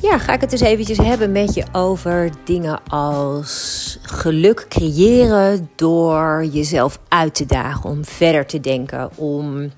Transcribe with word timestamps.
ja, 0.00 0.18
ga 0.18 0.32
ik 0.32 0.40
het 0.40 0.52
eens 0.52 0.60
eventjes 0.60 0.98
hebben 0.98 1.32
met 1.32 1.54
je 1.54 1.64
over 1.72 2.30
dingen 2.44 2.80
als 2.88 3.98
geluk 4.02 4.66
creëren 4.68 5.70
door 5.74 6.44
jezelf 6.44 6.98
uit 7.08 7.34
te 7.34 7.46
dagen, 7.46 7.90
om 7.90 8.04
verder 8.04 8.46
te 8.46 8.60
denken, 8.60 9.10
om 9.14 9.70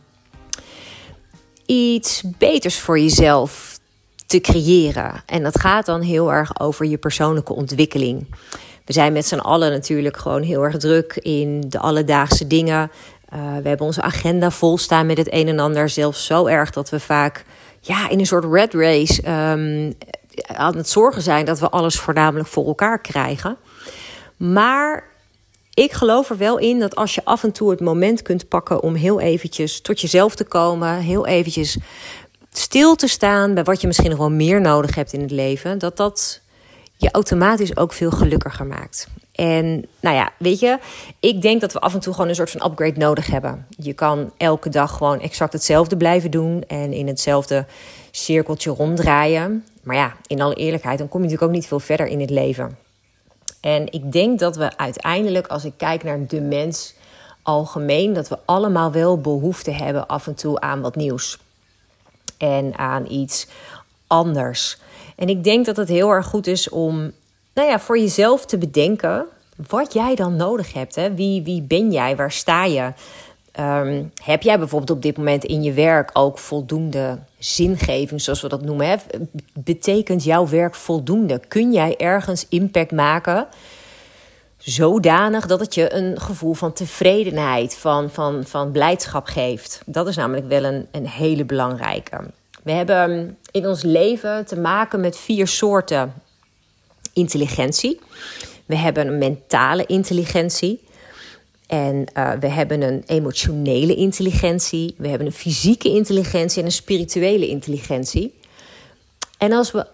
iets 1.67 2.23
beters 2.39 2.79
voor 2.79 2.99
jezelf 2.99 3.79
te 4.27 4.41
creëren. 4.41 5.23
En 5.27 5.43
dat 5.43 5.61
gaat 5.61 5.87
dan 5.87 6.01
heel 6.01 6.33
erg 6.33 6.61
over 6.61 6.87
je 6.87 6.99
persoonlijke 6.99 7.53
ontwikkeling. 7.53 8.35
We 8.85 8.93
zijn 8.93 9.13
met 9.13 9.27
z'n 9.27 9.39
allen 9.39 9.71
natuurlijk 9.71 10.17
gewoon 10.17 10.43
heel 10.43 10.63
erg 10.63 10.77
druk 10.77 11.17
in 11.17 11.65
de 11.69 11.79
alledaagse 11.79 12.47
dingen. 12.47 12.91
Uh, 13.35 13.39
we 13.63 13.69
hebben 13.69 13.87
onze 13.87 14.03
agenda 14.03 14.51
vol 14.51 14.79
staan 14.79 15.07
met 15.07 15.17
het 15.17 15.33
een 15.33 15.49
en 15.49 15.59
ander. 15.59 15.89
Zelfs 15.89 16.27
zo 16.27 16.47
erg 16.47 16.71
dat 16.71 16.91
we 16.91 17.01
vaak 17.01 17.45
ja, 17.85 18.09
in 18.09 18.19
een 18.19 18.27
soort 18.27 18.45
red 18.45 18.75
race 18.75 19.31
um, 19.31 19.95
aan 20.47 20.77
het 20.77 20.89
zorgen 20.89 21.23
zijn 21.23 21.45
dat 21.45 21.59
we 21.59 21.71
alles 21.71 21.99
voornamelijk 21.99 22.49
voor 22.49 22.67
elkaar 22.67 23.01
krijgen. 23.01 23.57
Maar 24.37 25.05
ik 25.75 25.93
geloof 25.93 26.31
er 26.31 26.37
wel 26.37 26.59
in 26.59 26.79
dat 26.79 26.97
als 26.97 27.15
je 27.15 27.25
af 27.25 27.45
en 27.45 27.53
toe 27.53 27.71
het 27.71 27.81
moment 27.81 28.23
kunt 28.23 28.49
pakken 28.49 28.83
om 28.83 28.95
heel 28.95 29.21
eventjes 29.21 29.81
tot 29.81 30.01
jezelf 30.01 30.35
te 30.35 30.45
komen, 30.45 30.99
heel 30.99 31.27
eventjes 31.27 31.77
stil 32.53 32.95
te 32.95 33.09
staan 33.09 33.55
bij 33.55 33.65
wat 33.65 33.81
je 33.81 33.87
misschien 33.87 34.11
nog 34.11 34.19
wel 34.19 34.31
meer 34.31 34.61
nodig 34.61 34.95
hebt 34.95 35.13
in 35.13 35.21
het 35.21 35.31
leven, 35.31 35.79
dat 35.79 35.97
dat 35.97 36.41
je 36.97 37.11
automatisch 37.11 37.77
ook 37.77 37.93
veel 37.93 38.11
gelukkiger 38.11 38.67
maakt. 38.67 39.09
En 39.33 39.87
nou 40.01 40.17
ja, 40.17 40.33
weet 40.39 40.61
je, 40.61 40.79
ik 41.21 41.43
denk 41.43 41.61
dat 41.61 41.73
we 41.73 41.81
af 41.81 41.95
en 41.95 42.01
toe 42.01 42.13
gewoon 42.13 42.29
een 42.29 42.35
soort 42.35 42.51
van 42.51 42.71
upgrade 42.71 42.99
nodig 42.99 43.27
hebben. 43.27 43.67
Je 43.69 43.93
kan 43.93 44.33
elke 44.37 44.69
dag 44.69 44.97
gewoon 44.97 45.21
exact 45.21 45.53
hetzelfde 45.53 45.97
blijven 45.97 46.31
doen 46.31 46.65
en 46.67 46.93
in 46.93 47.07
hetzelfde 47.07 47.67
cirkeltje 48.11 48.71
ronddraaien. 48.71 49.65
Maar 49.83 49.97
ja, 49.97 50.17
in 50.27 50.41
alle 50.41 50.55
eerlijkheid, 50.55 50.99
dan 50.99 51.09
kom 51.09 51.21
je 51.21 51.25
natuurlijk 51.25 51.53
ook 51.53 51.59
niet 51.59 51.69
veel 51.69 51.81
verder 51.81 52.07
in 52.07 52.21
het 52.21 52.31
leven. 52.31 52.79
En 53.61 53.93
ik 53.93 54.13
denk 54.13 54.39
dat 54.39 54.57
we 54.57 54.77
uiteindelijk, 54.77 55.47
als 55.47 55.65
ik 55.65 55.73
kijk 55.77 56.03
naar 56.03 56.27
de 56.27 56.41
mens 56.41 56.95
algemeen, 57.43 58.13
dat 58.13 58.29
we 58.29 58.39
allemaal 58.45 58.93
wel 58.93 59.21
behoefte 59.21 59.71
hebben 59.71 60.07
af 60.07 60.27
en 60.27 60.35
toe 60.35 60.61
aan 60.61 60.81
wat 60.81 60.97
nieuws. 60.97 61.39
En 62.39 62.79
aan 62.79 63.11
iets 63.11 63.47
anders. 64.07 64.79
En 65.17 65.29
ik 65.29 65.45
denk 65.45 65.67
dat 65.67 65.77
het 65.77 65.89
heel 65.89 66.11
erg 66.11 66.27
goed 66.27 66.47
is 66.47 66.69
om 66.69 67.13
nou 67.55 67.69
ja, 67.69 67.81
voor 67.81 67.99
jezelf 67.99 68.47
te 68.47 68.59
bedenken 68.59 69.27
wat 69.69 69.93
jij 69.93 70.15
dan 70.15 70.37
nodig 70.37 70.73
hebt. 70.73 70.95
Hè? 70.95 71.15
Wie, 71.15 71.43
wie 71.43 71.63
ben 71.63 71.93
jij? 71.93 72.17
Waar 72.17 72.33
sta 72.33 72.65
je? 72.65 72.93
Um, 73.61 74.13
heb 74.23 74.43
jij 74.43 74.59
bijvoorbeeld 74.59 74.91
op 74.91 75.03
dit 75.03 75.17
moment 75.17 75.45
in 75.45 75.63
je 75.63 75.73
werk 75.73 76.11
ook 76.13 76.39
voldoende 76.39 77.19
zingeving, 77.39 78.21
zoals 78.21 78.41
we 78.41 78.49
dat 78.49 78.63
noemen? 78.63 78.87
Hè? 78.87 78.97
Betekent 79.53 80.25
jouw 80.25 80.49
werk 80.49 80.75
voldoende? 80.75 81.41
Kun 81.49 81.73
jij 81.73 81.97
ergens 81.97 82.47
impact 82.49 82.93
maken? 82.93 83.47
Zodanig 84.57 85.47
dat 85.47 85.61
het 85.61 85.75
je 85.75 85.93
een 85.93 86.21
gevoel 86.21 86.55
van 86.55 86.73
tevredenheid, 86.73 87.77
van, 87.77 88.11
van, 88.11 88.45
van 88.45 88.71
blijdschap 88.71 89.27
geeft. 89.27 89.83
Dat 89.87 90.09
is 90.09 90.17
namelijk 90.17 90.49
wel 90.49 90.65
een, 90.65 90.87
een 90.91 91.09
hele 91.09 91.45
belangrijke. 91.45 92.21
We 92.63 92.73
hebben 92.73 93.39
in 93.51 93.67
ons 93.67 93.83
leven 93.83 94.47
te 94.47 94.61
maken 94.61 95.01
met 95.01 95.17
vier 95.17 95.47
soorten 95.47 96.13
intelligentie. 97.13 98.01
We 98.67 98.77
hebben 98.77 99.07
een 99.07 99.19
mentale 99.19 99.87
intelligentie. 99.87 100.81
En 101.67 102.05
uh, 102.17 102.33
we 102.41 102.49
hebben 102.49 102.83
een 102.83 103.03
emotionele 103.07 103.95
intelligentie. 103.95 104.95
We 104.99 105.09
hebben 105.09 105.27
een 105.27 105.33
fysieke 105.33 105.89
intelligentie 105.89 106.61
en 106.61 106.67
een 106.67 106.73
spirituele 106.73 107.49
intelligentie. 107.49 108.35
En 109.39 109.53
als 109.53 109.71
we 109.71 109.87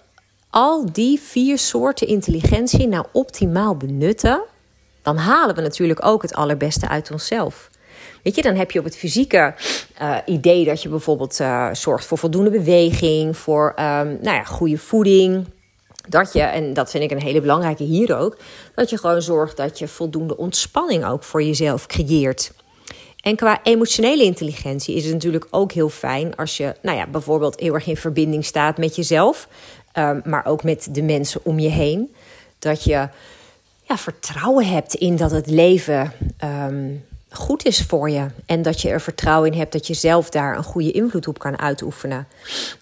al 0.50 0.92
die 0.92 1.20
vier 1.20 1.58
soorten 1.58 2.06
intelligentie 2.06 2.88
nou 2.88 3.06
optimaal 3.12 3.76
benutten, 3.76 4.42
dan 5.02 5.16
halen 5.16 5.54
we 5.54 5.60
natuurlijk 5.60 6.06
ook 6.06 6.22
het 6.22 6.34
allerbeste 6.34 6.88
uit 6.88 7.10
onszelf. 7.10 7.70
Weet 8.22 8.34
je, 8.34 8.42
dan 8.42 8.54
heb 8.54 8.70
je 8.70 8.78
op 8.78 8.84
het 8.84 8.96
fysieke 8.96 9.54
uh, 10.02 10.16
idee 10.26 10.64
dat 10.64 10.82
je 10.82 10.88
bijvoorbeeld 10.88 11.40
uh, 11.40 11.68
zorgt 11.72 12.06
voor 12.06 12.18
voldoende 12.18 12.50
beweging, 12.50 13.36
voor 13.36 13.68
um, 13.68 14.18
nou 14.22 14.36
ja, 14.36 14.44
goede 14.44 14.78
voeding, 14.78 15.46
dat 16.08 16.32
je, 16.32 16.42
en 16.42 16.74
dat 16.74 16.90
vind 16.90 17.04
ik 17.04 17.10
een 17.10 17.22
hele 17.22 17.40
belangrijke 17.40 17.82
hier 17.82 18.16
ook, 18.16 18.36
dat 18.74 18.90
je 18.90 18.98
gewoon 18.98 19.22
zorgt 19.22 19.56
dat 19.56 19.78
je 19.78 19.88
voldoende 19.88 20.36
ontspanning 20.36 21.04
ook 21.04 21.22
voor 21.22 21.42
jezelf 21.42 21.86
creëert. 21.86 22.52
En 23.20 23.36
qua 23.36 23.60
emotionele 23.62 24.22
intelligentie 24.22 24.94
is 24.94 25.04
het 25.04 25.12
natuurlijk 25.12 25.46
ook 25.50 25.72
heel 25.72 25.88
fijn 25.88 26.36
als 26.36 26.56
je, 26.56 26.74
nou 26.82 26.96
ja, 26.96 27.06
bijvoorbeeld 27.06 27.60
heel 27.60 27.74
erg 27.74 27.86
in 27.86 27.96
verbinding 27.96 28.44
staat 28.44 28.78
met 28.78 28.96
jezelf, 28.96 29.48
um, 29.94 30.22
maar 30.24 30.46
ook 30.46 30.62
met 30.62 30.88
de 30.90 31.02
mensen 31.02 31.40
om 31.44 31.58
je 31.58 31.68
heen. 31.68 32.14
Dat 32.58 32.84
je 32.84 33.08
ja, 33.82 33.96
vertrouwen 33.96 34.66
hebt 34.66 34.94
in 34.94 35.16
dat 35.16 35.30
het 35.30 35.46
leven 35.46 36.12
um, 36.44 37.04
goed 37.30 37.64
is 37.64 37.82
voor 37.82 38.10
je. 38.10 38.26
En 38.46 38.62
dat 38.62 38.80
je 38.80 38.88
er 38.88 39.00
vertrouwen 39.00 39.52
in 39.52 39.58
hebt 39.58 39.72
dat 39.72 39.86
je 39.86 39.94
zelf 39.94 40.30
daar 40.30 40.56
een 40.56 40.64
goede 40.64 40.90
invloed 40.90 41.28
op 41.28 41.38
kan 41.38 41.58
uitoefenen. 41.58 42.26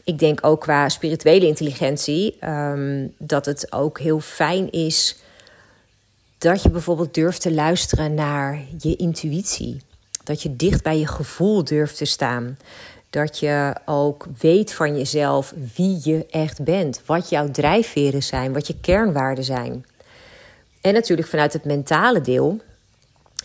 Ik 0.05 0.19
denk 0.19 0.47
ook 0.47 0.61
qua 0.61 0.89
spirituele 0.89 1.47
intelligentie 1.47 2.37
um, 2.45 3.15
dat 3.19 3.47
het 3.47 3.73
ook 3.73 3.99
heel 4.01 4.21
fijn 4.21 4.71
is 4.71 5.17
dat 6.39 6.63
je 6.63 6.71
bijvoorbeeld 6.71 7.15
durft 7.15 7.41
te 7.41 7.53
luisteren 7.53 8.15
naar 8.15 8.61
je 8.79 8.97
intuïtie. 8.97 9.81
Dat 10.25 10.43
je 10.43 10.57
dicht 10.57 10.83
bij 10.83 10.99
je 10.99 11.07
gevoel 11.07 11.65
durft 11.65 11.97
te 11.97 12.05
staan. 12.05 12.59
Dat 13.11 13.39
je 13.39 13.75
ook 13.85 14.27
weet 14.39 14.73
van 14.73 14.97
jezelf 14.97 15.55
wie 15.75 16.01
je 16.03 16.27
echt 16.31 16.65
bent. 16.65 17.01
Wat 17.07 17.29
jouw 17.29 17.51
drijfveren 17.51 18.23
zijn, 18.23 18.53
wat 18.53 18.67
je 18.67 18.81
kernwaarden 18.81 19.45
zijn. 19.45 19.87
En 20.81 20.93
natuurlijk 20.93 21.29
vanuit 21.29 21.53
het 21.53 21.65
mentale 21.65 22.21
deel 22.21 22.61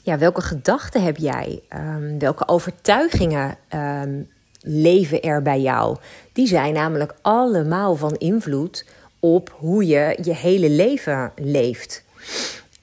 ja, 0.01 0.17
welke 0.17 0.41
gedachten 0.41 1.03
heb 1.03 1.17
jij? 1.17 1.62
Um, 1.73 2.19
welke 2.19 2.47
overtuigingen 2.47 3.57
um, 3.73 4.29
leven 4.62 5.22
er 5.22 5.41
bij 5.41 5.62
jou? 5.62 5.97
Die 6.34 6.47
zijn 6.47 6.73
namelijk 6.73 7.13
allemaal 7.22 7.95
van 7.95 8.16
invloed 8.16 8.85
op 9.19 9.56
hoe 9.57 9.88
je 9.88 10.17
je 10.22 10.35
hele 10.35 10.69
leven 10.69 11.31
leeft. 11.35 12.03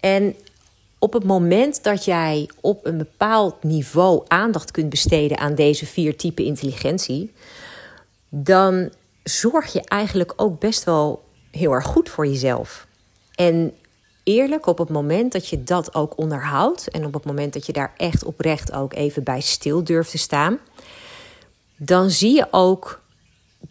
En 0.01 0.35
op 0.99 1.13
het 1.13 1.25
moment 1.25 1.83
dat 1.83 2.05
jij 2.05 2.51
op 2.61 2.87
een 2.87 2.99
bepaald 2.99 3.63
niveau 3.63 4.25
aandacht 4.29 4.71
kunt 4.71 4.89
besteden 4.89 5.39
aan 5.39 5.55
deze 5.55 5.87
vier 5.87 6.17
typen 6.17 6.45
intelligentie, 6.45 7.33
dan 8.29 8.91
zorg 9.23 9.73
je 9.73 9.85
eigenlijk 9.85 10.33
ook 10.37 10.61
best 10.61 10.85
wel 10.85 11.25
heel 11.51 11.73
erg 11.73 11.85
goed 11.85 12.09
voor 12.09 12.27
jezelf. 12.27 12.87
En 13.35 13.73
eerlijk 14.29 14.67
op 14.67 14.79
het 14.79 14.89
moment 14.89 15.33
dat 15.33 15.49
je 15.49 15.63
dat 15.65 15.95
ook 15.95 16.19
onderhoudt 16.19 16.89
en 16.89 17.05
op 17.05 17.15
het 17.15 17.25
moment 17.25 17.53
dat 17.53 17.67
je 17.67 17.73
daar 17.73 17.93
echt 17.97 18.25
oprecht 18.25 18.73
ook 18.73 18.95
even 18.95 19.23
bij 19.23 19.41
stil 19.41 19.85
durft 19.85 20.11
te 20.11 20.19
staan, 20.19 20.59
dan 21.77 22.11
zie 22.11 22.35
je 22.35 22.47
ook 22.51 23.01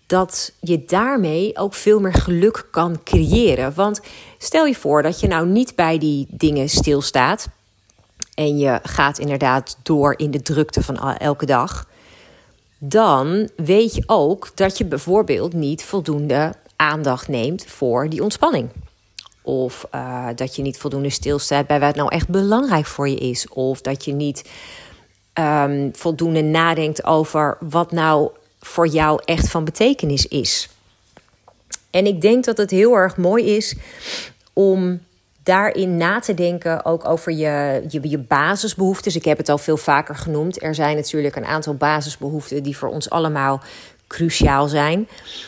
dat 0.06 0.54
je 0.60 0.86
daarmee 0.86 1.58
ook 1.58 1.74
veel 1.74 2.00
meer 2.00 2.14
geluk 2.14 2.68
kan 2.72 3.04
creëren. 3.04 3.74
Want 3.74 4.02
stel 4.38 4.66
je 4.66 4.76
voor 4.76 5.02
dat 5.02 5.20
je 5.20 5.28
nou 5.28 5.48
niet 5.48 5.76
bij 5.76 5.98
die 5.98 6.28
dingen 6.30 6.70
stilstaat 6.70 7.48
en 8.34 8.58
je 8.58 8.80
gaat 8.84 9.20
inderdaad 9.20 9.78
door 9.84 10.14
in 10.18 10.32
de 10.32 10.42
drukte 10.42 10.84
van 10.84 10.98
elke 11.18 11.46
dag, 11.46 11.88
dan 12.78 13.50
weet 13.56 13.96
je 13.96 14.04
ook 14.06 14.52
dat 14.56 14.78
je 14.78 14.86
bijvoorbeeld 14.86 15.54
niet 15.54 15.84
voldoende 15.84 16.54
aandacht 16.76 17.28
neemt 17.28 17.66
voor 17.66 18.10
die 18.10 18.24
ontspanning. 18.24 18.70
Of 19.48 19.88
uh, 19.96 20.28
dat 20.36 20.56
je 20.56 20.62
niet 20.62 20.78
voldoende 20.78 21.10
stilstaat 21.10 21.68
bij 21.68 21.80
wat 21.80 21.96
nou 21.96 22.10
echt 22.10 22.30
belangrijk 22.30 22.86
voor 22.86 23.10
je 23.10 23.16
is. 23.16 23.50
Of 23.50 23.82
dat 23.82 24.06
je 24.06 24.14
niet 24.14 24.50
um, 25.34 25.90
voldoende 25.94 26.42
nadenkt 26.42 27.04
over 27.04 27.58
wat 27.60 27.92
nou 27.92 28.30
voor 28.60 28.88
jou 28.88 29.22
echt 29.26 29.50
van 29.50 29.64
betekenis 29.64 30.26
is. 30.26 30.70
En 31.90 32.06
ik 32.06 32.22
denk 32.22 32.44
dat 32.44 32.58
het 32.58 32.72
heel 32.72 32.94
erg 32.94 33.18
mooi 33.18 33.56
is 33.56 33.76
om 34.54 35.00
daarin 35.44 35.98
na 35.98 36.20
te 36.20 36.34
denken 36.34 36.86
ook 36.86 37.06
over 37.06 37.32
je, 37.32 37.84
je, 37.90 38.10
je 38.10 38.18
basisbehoeftes. 38.18 39.16
Ik 39.16 39.26
heb 39.26 39.38
het 39.38 39.50
al 39.50 39.58
veel 39.58 39.78
vaker 39.78 40.16
genoemd. 40.16 40.64
Er 40.64 40.76
zijn 40.76 40.96
natuurlijk 40.96 41.36
een 41.36 41.46
aantal 41.46 41.74
basisbehoeften 41.74 42.64
die 42.64 42.78
voor 42.78 42.90
ons 42.90 43.10
allemaal 43.10 43.62
cruciaal 44.08 44.68
zijn. 44.68 45.08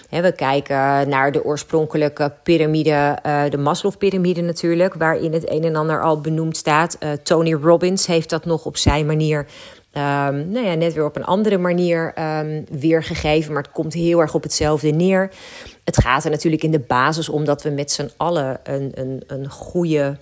we 0.10 0.32
kijken 0.36 1.10
naar 1.10 1.32
de 1.32 1.44
oorspronkelijke 1.44 2.34
piramide, 2.44 3.18
uh, 3.26 3.44
de 3.50 3.58
Maslow-pyramide 3.58 4.42
natuurlijk, 4.42 4.94
waarin 4.94 5.34
het 5.34 5.50
een 5.50 5.64
en 5.64 5.76
ander 5.76 6.02
al 6.02 6.22
benoemd 6.22 6.58
staat. 6.58 6.98
Uh, 7.00 7.12
Tony 7.12 7.54
Robbins 7.54 8.06
heeft 8.06 8.30
dat 8.30 8.46
nog 8.46 8.66
op 8.66 8.78
zijn 8.78 9.06
manier. 9.06 9.46
Um, 9.94 10.52
nou 10.52 10.66
ja, 10.66 10.74
net 10.74 10.94
weer 10.94 11.06
op 11.06 11.16
een 11.16 11.26
andere 11.26 11.58
manier 11.58 12.14
um, 12.20 12.66
weergegeven, 12.70 13.54
maar 13.54 13.64
het 13.64 13.72
komt 13.72 13.94
heel 13.94 14.20
erg 14.20 14.34
op 14.34 14.44
hetzelfde 14.44 14.90
neer. 14.90 15.32
Het 15.84 16.02
gaat 16.02 16.24
er 16.24 16.32
natuurlijk 16.32 16.64
in 16.64 16.72
de 16.72 16.80
basis 16.80 17.30
om 17.30 17.46
dat 17.46 17.64
we 17.64 17.70
met 17.70 17.92
z'n 17.92 18.12
allen 18.18 18.60
een, 18.64 18.92
een, 18.94 19.24
een 19.28 19.50
goede 19.50 20.18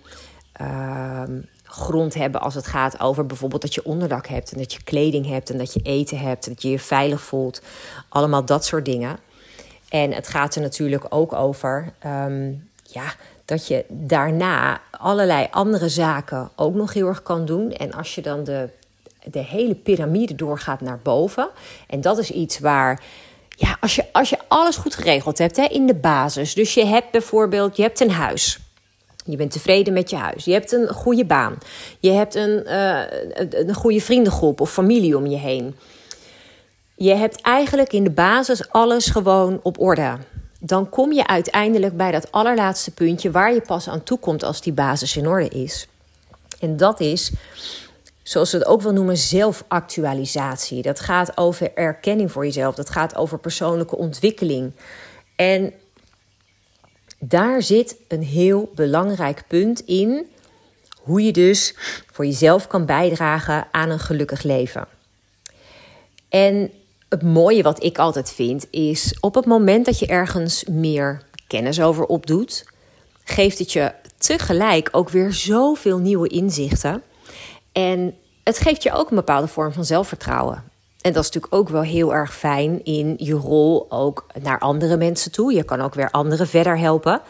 um, 0.61 1.45
grond 1.77 2.13
hebben 2.13 2.41
als 2.41 2.55
het 2.55 2.67
gaat 2.67 2.99
over 2.99 3.25
bijvoorbeeld 3.25 3.61
dat 3.61 3.73
je 3.73 3.85
onderdak 3.85 4.27
hebt 4.27 4.51
en 4.51 4.57
dat 4.57 4.73
je 4.73 4.83
kleding 4.83 5.27
hebt 5.27 5.49
en 5.49 5.57
dat 5.57 5.73
je 5.73 5.79
eten 5.83 6.19
hebt, 6.19 6.47
dat 6.47 6.61
je 6.61 6.69
je 6.69 6.79
veilig 6.79 7.21
voelt. 7.21 7.61
Allemaal 8.09 8.45
dat 8.45 8.65
soort 8.65 8.85
dingen. 8.85 9.17
En 9.89 10.11
het 10.13 10.27
gaat 10.27 10.55
er 10.55 10.61
natuurlijk 10.61 11.05
ook 11.09 11.33
over 11.33 11.93
um, 12.05 12.69
ja, 12.83 13.13
dat 13.45 13.67
je 13.67 13.85
daarna 13.87 14.81
allerlei 14.91 15.47
andere 15.51 15.89
zaken 15.89 16.49
ook 16.55 16.73
nog 16.73 16.93
heel 16.93 17.07
erg 17.07 17.23
kan 17.23 17.45
doen. 17.45 17.71
En 17.71 17.93
als 17.93 18.15
je 18.15 18.21
dan 18.21 18.43
de, 18.43 18.69
de 19.23 19.39
hele 19.43 19.75
piramide 19.75 20.35
doorgaat 20.35 20.81
naar 20.81 20.99
boven, 21.03 21.49
en 21.87 22.01
dat 22.01 22.17
is 22.17 22.31
iets 22.31 22.59
waar 22.59 23.03
ja, 23.49 23.77
als 23.79 23.95
je, 23.95 24.05
als 24.11 24.29
je 24.29 24.37
alles 24.47 24.75
goed 24.75 24.95
geregeld 24.95 25.37
hebt 25.37 25.55
hè, 25.55 25.63
in 25.63 25.85
de 25.85 25.95
basis. 25.95 26.53
Dus 26.53 26.73
je 26.73 26.85
hebt 26.85 27.11
bijvoorbeeld, 27.11 27.77
je 27.77 27.83
hebt 27.83 27.99
een 27.99 28.11
huis. 28.11 28.59
Je 29.27 29.37
bent 29.37 29.51
tevreden 29.51 29.93
met 29.93 30.09
je 30.09 30.15
huis. 30.15 30.45
Je 30.45 30.51
hebt 30.51 30.71
een 30.71 30.87
goede 30.87 31.25
baan. 31.25 31.57
Je 31.99 32.11
hebt 32.11 32.35
een, 32.35 32.63
uh, 32.65 33.01
een 33.49 33.73
goede 33.73 34.01
vriendengroep 34.01 34.61
of 34.61 34.71
familie 34.71 35.17
om 35.17 35.25
je 35.25 35.37
heen. 35.37 35.75
Je 36.95 37.15
hebt 37.15 37.41
eigenlijk 37.41 37.93
in 37.93 38.03
de 38.03 38.11
basis 38.11 38.69
alles 38.69 39.05
gewoon 39.05 39.59
op 39.63 39.79
orde. 39.79 40.17
Dan 40.59 40.89
kom 40.89 41.11
je 41.11 41.27
uiteindelijk 41.27 41.97
bij 41.97 42.11
dat 42.11 42.31
allerlaatste 42.31 42.91
puntje 42.91 43.31
waar 43.31 43.53
je 43.53 43.61
pas 43.61 43.89
aan 43.89 44.03
toe 44.03 44.19
komt 44.19 44.43
als 44.43 44.61
die 44.61 44.73
basis 44.73 45.17
in 45.17 45.27
orde 45.27 45.47
is. 45.47 45.87
En 46.59 46.77
dat 46.77 46.99
is, 46.99 47.31
zoals 48.23 48.51
we 48.51 48.57
het 48.57 48.67
ook 48.67 48.81
wel 48.81 48.93
noemen, 48.93 49.17
zelfactualisatie. 49.17 50.81
Dat 50.81 50.99
gaat 50.99 51.37
over 51.37 51.71
erkenning 51.73 52.31
voor 52.31 52.45
jezelf. 52.45 52.75
Dat 52.75 52.89
gaat 52.89 53.15
over 53.15 53.39
persoonlijke 53.39 53.95
ontwikkeling. 53.95 54.71
En 55.35 55.73
daar 57.19 57.61
zit 57.61 57.95
een 58.07 58.23
heel 58.23 58.71
belangrijk 58.75 59.43
punt 59.47 59.79
in. 59.79 60.27
Hoe 61.01 61.23
je 61.23 61.31
dus 61.31 61.75
voor 62.11 62.25
jezelf 62.25 62.67
kan 62.67 62.85
bijdragen 62.85 63.67
aan 63.71 63.89
een 63.89 63.99
gelukkig 63.99 64.43
leven. 64.43 64.87
En 66.29 66.71
het 67.09 67.21
mooie 67.21 67.63
wat 67.63 67.83
ik 67.83 67.97
altijd 67.97 68.31
vind 68.31 68.67
is 68.69 69.17
op 69.19 69.35
het 69.35 69.45
moment 69.45 69.85
dat 69.85 69.99
je 69.99 70.07
ergens 70.07 70.63
meer 70.63 71.21
kennis 71.47 71.81
over 71.81 72.05
opdoet, 72.05 72.65
geeft 73.23 73.59
het 73.59 73.71
je 73.71 73.91
tegelijk 74.17 74.89
ook 74.91 75.09
weer 75.09 75.33
zoveel 75.33 75.97
nieuwe 75.97 76.27
inzichten. 76.27 77.03
En 77.71 78.15
het 78.43 78.57
geeft 78.57 78.83
je 78.83 78.91
ook 78.91 79.09
een 79.09 79.15
bepaalde 79.15 79.47
vorm 79.47 79.73
van 79.73 79.85
zelfvertrouwen. 79.85 80.63
En 81.01 81.13
dat 81.13 81.23
is 81.23 81.31
natuurlijk 81.31 81.53
ook 81.53 81.69
wel 81.69 81.81
heel 81.81 82.13
erg 82.13 82.35
fijn 82.35 82.83
in 82.83 83.13
je 83.17 83.33
rol 83.33 83.85
ook 83.89 84.25
naar 84.41 84.59
andere 84.59 84.97
mensen 84.97 85.31
toe. 85.31 85.53
Je 85.53 85.63
kan 85.63 85.81
ook 85.81 85.93
weer 85.93 86.11
anderen 86.11 86.47
verder 86.47 86.77
helpen. 86.77 87.21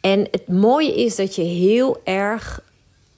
En 0.00 0.28
het 0.30 0.48
mooie 0.48 0.94
is 0.94 1.16
dat 1.16 1.34
je 1.34 1.42
heel 1.42 2.00
erg 2.04 2.60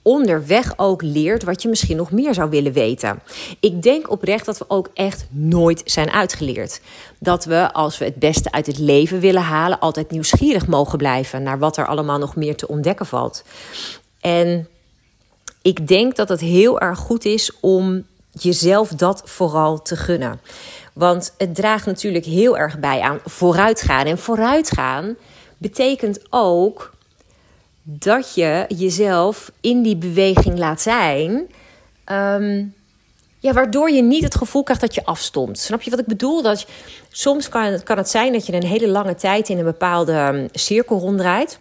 onderweg 0.06 0.73
ook 0.76 1.03
leert 1.03 1.43
wat 1.43 1.62
je 1.62 1.69
misschien 1.69 1.97
nog 1.97 2.11
meer 2.11 2.35
zou 2.35 2.50
willen 2.50 2.73
weten. 2.73 3.23
Ik 3.61 3.82
denk 3.82 4.11
oprecht 4.11 4.47
dat 4.47 4.58
we 4.58 4.64
ook 4.69 4.91
echt 4.94 5.26
nooit 5.31 5.82
zijn 5.85 6.11
uitgeleerd. 6.11 6.81
Dat 7.19 7.44
we, 7.44 7.73
als 7.73 7.99
we 7.99 8.05
het 8.05 8.14
beste 8.14 8.53
uit 8.53 8.67
het 8.67 8.79
leven 8.79 9.20
willen 9.20 9.43
halen, 9.43 9.79
altijd 9.79 10.11
nieuwsgierig 10.11 10.67
mogen 10.67 10.99
blijven 10.99 11.43
naar 11.43 11.58
wat 11.58 11.76
er 11.76 11.87
allemaal 11.87 12.19
nog 12.19 12.37
meer 12.37 12.56
te 12.56 12.69
ontdekken 12.69 13.06
valt. 13.06 13.44
En 14.20 14.69
ik 15.62 15.88
denk 15.88 16.17
dat 16.17 16.29
het 16.29 16.41
heel 16.41 16.81
erg 16.81 16.99
goed 16.99 17.25
is 17.25 17.53
om 17.61 18.05
jezelf 18.42 18.88
dat 18.88 19.22
vooral 19.24 19.82
te 19.82 19.96
gunnen. 19.96 20.40
Want 20.92 21.34
het 21.38 21.54
draagt 21.54 21.86
natuurlijk 21.86 22.24
heel 22.24 22.58
erg 22.58 22.78
bij 22.78 23.00
aan 23.00 23.18
vooruitgaan. 23.24 24.06
En 24.06 24.18
vooruitgaan 24.18 25.16
betekent 25.58 26.20
ook 26.30 26.94
dat 27.82 28.34
je 28.34 28.64
jezelf 28.68 29.52
in 29.60 29.82
die 29.82 29.96
beweging 29.96 30.58
laat 30.58 30.80
zijn. 30.80 31.46
Ehm, 32.04 32.64
ja, 33.38 33.52
waardoor 33.52 33.90
je 33.90 34.02
niet 34.02 34.24
het 34.24 34.34
gevoel 34.34 34.62
krijgt 34.62 34.82
dat 34.82 34.94
je 34.94 35.04
afstomt. 35.04 35.58
Snap 35.58 35.82
je 35.82 35.90
wat 35.90 35.98
ik 35.98 36.06
bedoel? 36.06 36.42
Dat 36.42 36.66
soms 37.10 37.48
kan 37.48 37.82
kan 37.82 37.96
het 37.96 38.08
zijn 38.08 38.32
dat 38.32 38.46
je 38.46 38.52
een 38.52 38.66
hele 38.66 38.88
lange 38.88 39.14
tijd 39.14 39.48
in 39.48 39.58
een 39.58 39.64
bepaalde 39.64 40.12
ehm, 40.12 40.48
cirkel 40.52 40.98
ronddraait. 40.98 41.58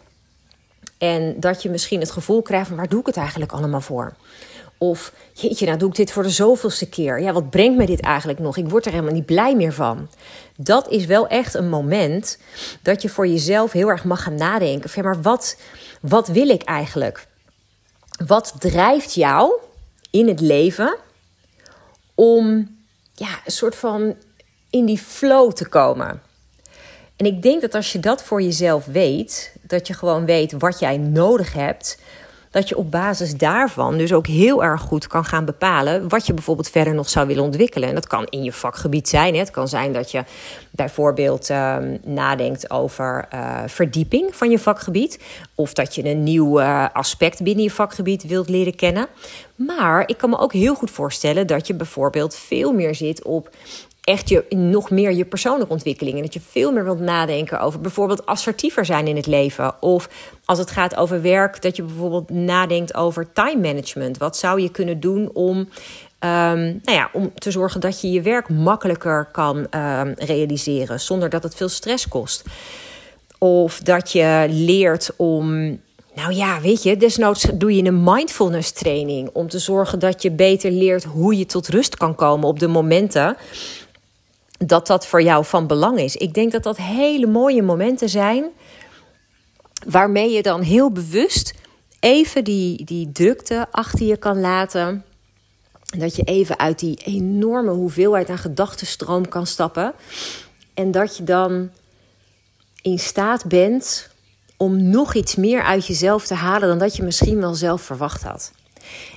En 0.98 1.40
dat 1.40 1.62
je 1.64 1.70
misschien 1.70 2.00
het 2.00 2.12
gevoel 2.12 2.42
krijgt 2.42 2.68
van 2.68 2.78
waar 2.78 2.90
doe 2.90 3.00
ik 3.00 3.06
het 3.06 3.18
eigenlijk 3.18 3.52
allemaal 3.52 3.82
voor? 3.82 4.14
Of 4.78 5.14
jeetje, 5.34 5.66
nou 5.66 5.78
doe 5.78 5.90
ik 5.90 5.96
dit 5.96 6.12
voor 6.12 6.24
de 6.24 6.30
zoveelste 6.30 6.90
keer. 6.90 7.22
Ja, 7.22 7.34
wat 7.34 7.50
brengt 7.50 7.78
me 7.78 7.86
dit 7.86 8.00
eigenlijk 8.00 8.40
nog? 8.40 8.58
Ik 8.58 8.70
word 8.70 8.86
er 8.86 8.92
helemaal 8.92 9.14
niet 9.14 9.26
blij 9.26 9.56
meer 9.56 9.74
van. 9.74 10.10
Dat 10.58 10.90
is 10.90 11.06
wel 11.06 11.28
echt 11.28 11.54
een 11.54 11.70
moment 11.70 12.38
dat 12.82 13.02
je 13.02 13.10
voor 13.10 13.28
jezelf 13.28 13.72
heel 13.72 13.88
erg 13.88 14.04
mag 14.04 14.24
gaan 14.24 14.36
nadenken. 14.36 14.90
Van, 14.90 15.04
maar 15.04 15.22
wat, 15.22 15.58
wat 16.02 16.28
wil 16.28 16.50
ik 16.50 16.64
eigenlijk? 16.64 17.28
Wat 18.26 18.54
drijft 18.60 19.14
jou 19.14 19.54
in 20.12 20.28
het 20.28 20.40
leven 20.40 20.98
om 22.16 22.76
ja, 23.14 23.40
een 23.46 23.52
soort 23.52 23.76
van 23.76 24.16
in 24.70 24.86
die 24.86 24.98
flow 24.98 25.52
te 25.52 25.68
komen? 25.68 26.22
En 27.16 27.26
ik 27.26 27.42
denk 27.42 27.62
dat 27.62 27.76
als 27.76 27.92
je 27.92 28.00
dat 28.00 28.24
voor 28.24 28.42
jezelf 28.42 28.86
weet, 28.86 29.56
dat 29.62 29.88
je 29.88 29.94
gewoon 29.94 30.26
weet 30.26 30.52
wat 30.52 30.80
jij 30.80 30.98
nodig 30.98 31.54
hebt 31.54 31.98
dat 32.56 32.70
je 32.70 32.78
op 32.78 32.92
basis 32.92 33.38
daarvan 33.38 33.98
dus 33.98 34.14
ook 34.14 34.28
heel 34.28 34.64
erg 34.64 34.82
goed 34.82 35.08
kan 35.08 35.26
gaan 35.26 35.46
bepalen 35.46 36.10
wat 36.10 36.26
je 36.26 36.34
bijvoorbeeld 36.34 36.70
verder 36.70 36.94
nog 36.94 37.10
zou 37.10 37.28
willen 37.28 37.44
ontwikkelen. 37.44 37.90
En 37.90 37.96
dat 37.96 38.08
kan 38.08 38.26
in 38.26 38.44
je 38.44 38.52
vakgebied 38.52 39.10
zijn. 39.10 39.34
Hè. 39.34 39.40
Het 39.40 39.52
kan 39.52 39.68
zijn 39.68 39.94
dat 39.94 40.12
je 40.12 40.24
bijvoorbeeld 40.72 41.50
ehm, 41.50 41.98
nadenkt 42.04 42.70
over 42.70 43.28
uh, 43.34 43.62
verdieping 43.66 44.36
van 44.36 44.50
je 44.50 44.60
vakgebied. 44.60 45.20
Of 45.56 45.74
dat 45.74 45.96
je 45.96 46.06
een 46.06 46.24
nieuw 46.24 46.60
uh, 46.60 46.86
aspect 46.94 47.44
binnen 47.44 47.64
je 47.64 47.72
vakgebied 47.72 48.24
wilt 48.24 48.50
leren 48.50 48.76
kennen. 48.76 49.08
Maar 49.56 50.04
ik 50.10 50.18
kan 50.18 50.30
me 50.30 50.38
ook 50.38 50.54
heel 50.54 50.76
goed 50.76 50.92
voorstellen 50.92 51.48
dat 51.48 51.68
je 51.68 51.74
bijvoorbeeld 51.74 52.36
veel 52.36 52.74
meer 52.74 52.96
zit 52.96 53.24
op 53.24 53.50
echt 54.06 54.30
je, 54.30 54.46
nog 54.50 54.90
meer 54.90 55.14
je 55.14 55.26
persoonlijke 55.26 55.74
ontwikkeling. 55.74 56.16
En 56.16 56.22
dat 56.22 56.34
je 56.34 56.42
veel 56.50 56.72
meer 56.72 56.84
wilt 56.84 57.00
nadenken 57.00 57.60
over 57.60 57.82
bijvoorbeeld 57.82 58.26
assertiever 58.26 58.86
zijn 58.86 59.08
in 59.08 59.16
het 59.16 59.28
leven. 59.28 59.82
Of 59.82 60.10
als 60.46 60.60
het 60.60 60.72
gaat 60.72 60.96
over 60.96 61.22
werk, 61.22 61.62
dat 61.62 61.76
je 61.76 61.84
bijvoorbeeld 61.84 62.30
nadenkt 62.30 62.96
over 62.96 63.32
time 63.34 63.62
management. 63.62 64.18
Wat 64.18 64.38
zou 64.38 64.62
je 64.62 64.70
kunnen 64.70 65.00
doen 65.00 65.30
om, 65.34 65.58
um, 65.58 65.70
nou 66.20 66.82
ja, 66.98 67.10
om 67.14 67.32
te 67.34 67.52
zorgen 67.52 67.82
dat 67.82 68.02
je 68.02 68.12
je 68.12 68.22
werk 68.22 68.50
makkelijker 68.50 69.28
kan 69.32 69.58
um, 69.58 70.14
realiseren 70.18 71.00
zonder 71.00 71.30
dat 71.30 71.44
het 71.44 71.56
veel 71.56 71.70
stress 71.70 72.08
kost? 72.08 72.44
Of 73.38 73.80
dat 73.80 74.12
je 74.12 74.46
leert 74.50 75.12
om 75.16 75.78
nou 76.16 76.34
ja, 76.34 76.62
weet 76.62 76.84
je, 76.84 76.98
desnoods 76.98 77.48
doe 77.54 77.76
je 77.76 77.84
een 77.84 78.04
mindfulness 78.04 78.72
training 78.72 79.30
om 79.34 79.50
te 79.50 79.60
zorgen 79.60 80.00
dat 80.00 80.22
je 80.22 80.32
beter 80.32 80.72
leert 80.72 81.04
hoe 81.04 81.38
je 81.38 81.46
tot 81.46 81.68
rust 81.68 81.98
kan 81.98 82.16
komen 82.16 82.48
op 82.48 82.60
de 82.60 82.68
momenten 82.68 83.38
dat 84.58 84.88
dat 84.88 85.08
voor 85.08 85.22
jou 85.22 85.46
van 85.46 85.68
belang 85.68 86.00
is. 86.00 86.16
Ik 86.16 86.34
denk 86.34 86.52
dat 86.52 86.64
dat 86.64 86.78
hele 86.78 87.28
mooie 87.28 87.62
momenten 87.62 88.10
zijn 88.10 88.46
waarmee 89.88 90.32
je 90.32 90.42
dan 90.42 90.62
heel 90.62 90.92
bewust 90.92 91.54
even 92.00 92.44
die, 92.44 92.84
die 92.84 93.12
drukte 93.12 93.68
achter 93.72 94.06
je 94.06 94.18
kan 94.18 94.40
laten. 94.40 95.06
Dat 95.98 96.16
je 96.16 96.24
even 96.24 96.60
uit 96.60 96.80
die 96.80 97.02
enorme 97.04 97.72
hoeveelheid 97.72 98.30
aan 98.30 98.38
gedachtenstroom 98.38 99.28
kan 99.28 99.48
stappen. 99.48 99.94
En 100.74 100.92
dat 100.92 101.18
je 101.18 101.24
dan 101.24 101.70
in 102.82 103.00
staat 103.00 103.46
bent 103.46 104.10
om 104.58 104.90
nog 104.90 105.14
iets 105.14 105.36
meer 105.36 105.64
uit 105.64 105.88
jezelf 105.88 106.26
te 106.26 106.34
halen 106.34 106.68
dan 106.68 106.78
dat 106.78 106.96
je 106.96 107.04
misschien 107.04 107.40
wel 107.40 107.54
zelf 107.54 107.82
verwacht 107.82 108.24
had. 108.24 108.52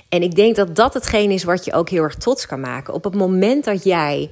En 0.09 0.23
ik 0.23 0.35
denk 0.35 0.55
dat 0.55 0.75
dat 0.75 0.93
hetgeen 0.93 1.31
is 1.31 1.43
wat 1.43 1.65
je 1.65 1.73
ook 1.73 1.89
heel 1.89 2.03
erg 2.03 2.15
trots 2.15 2.45
kan 2.45 2.59
maken. 2.59 2.93
Op 2.93 3.03
het 3.03 3.15
moment 3.15 3.63
dat 3.63 3.83
jij 3.83 4.31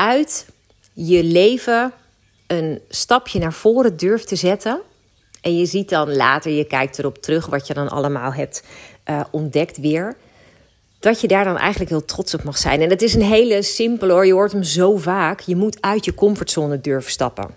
uit 0.00 0.46
je 0.92 1.24
leven 1.24 1.92
een 2.46 2.80
stapje 2.88 3.38
naar 3.38 3.52
voren 3.52 3.96
durft 3.96 4.28
te 4.28 4.36
zetten. 4.36 4.80
En 5.40 5.56
je 5.56 5.66
ziet 5.66 5.88
dan 5.88 6.16
later, 6.16 6.52
je 6.52 6.64
kijkt 6.64 6.98
erop 6.98 7.18
terug 7.18 7.46
wat 7.46 7.66
je 7.66 7.74
dan 7.74 7.88
allemaal 7.88 8.32
hebt 8.32 8.62
uh, 9.10 9.20
ontdekt 9.30 9.78
weer. 9.78 10.16
Dat 10.98 11.20
je 11.20 11.28
daar 11.28 11.44
dan 11.44 11.58
eigenlijk 11.58 11.90
heel 11.90 12.04
trots 12.04 12.34
op 12.34 12.42
mag 12.42 12.58
zijn. 12.58 12.80
En 12.80 12.90
het 12.90 13.02
is 13.02 13.14
een 13.14 13.22
hele 13.22 13.62
simpele 13.62 14.12
hoor, 14.12 14.26
je 14.26 14.32
hoort 14.32 14.52
hem 14.52 14.62
zo 14.62 14.96
vaak. 14.96 15.40
Je 15.40 15.56
moet 15.56 15.80
uit 15.80 16.04
je 16.04 16.14
comfortzone 16.14 16.80
durven 16.80 17.10
stappen. 17.10 17.50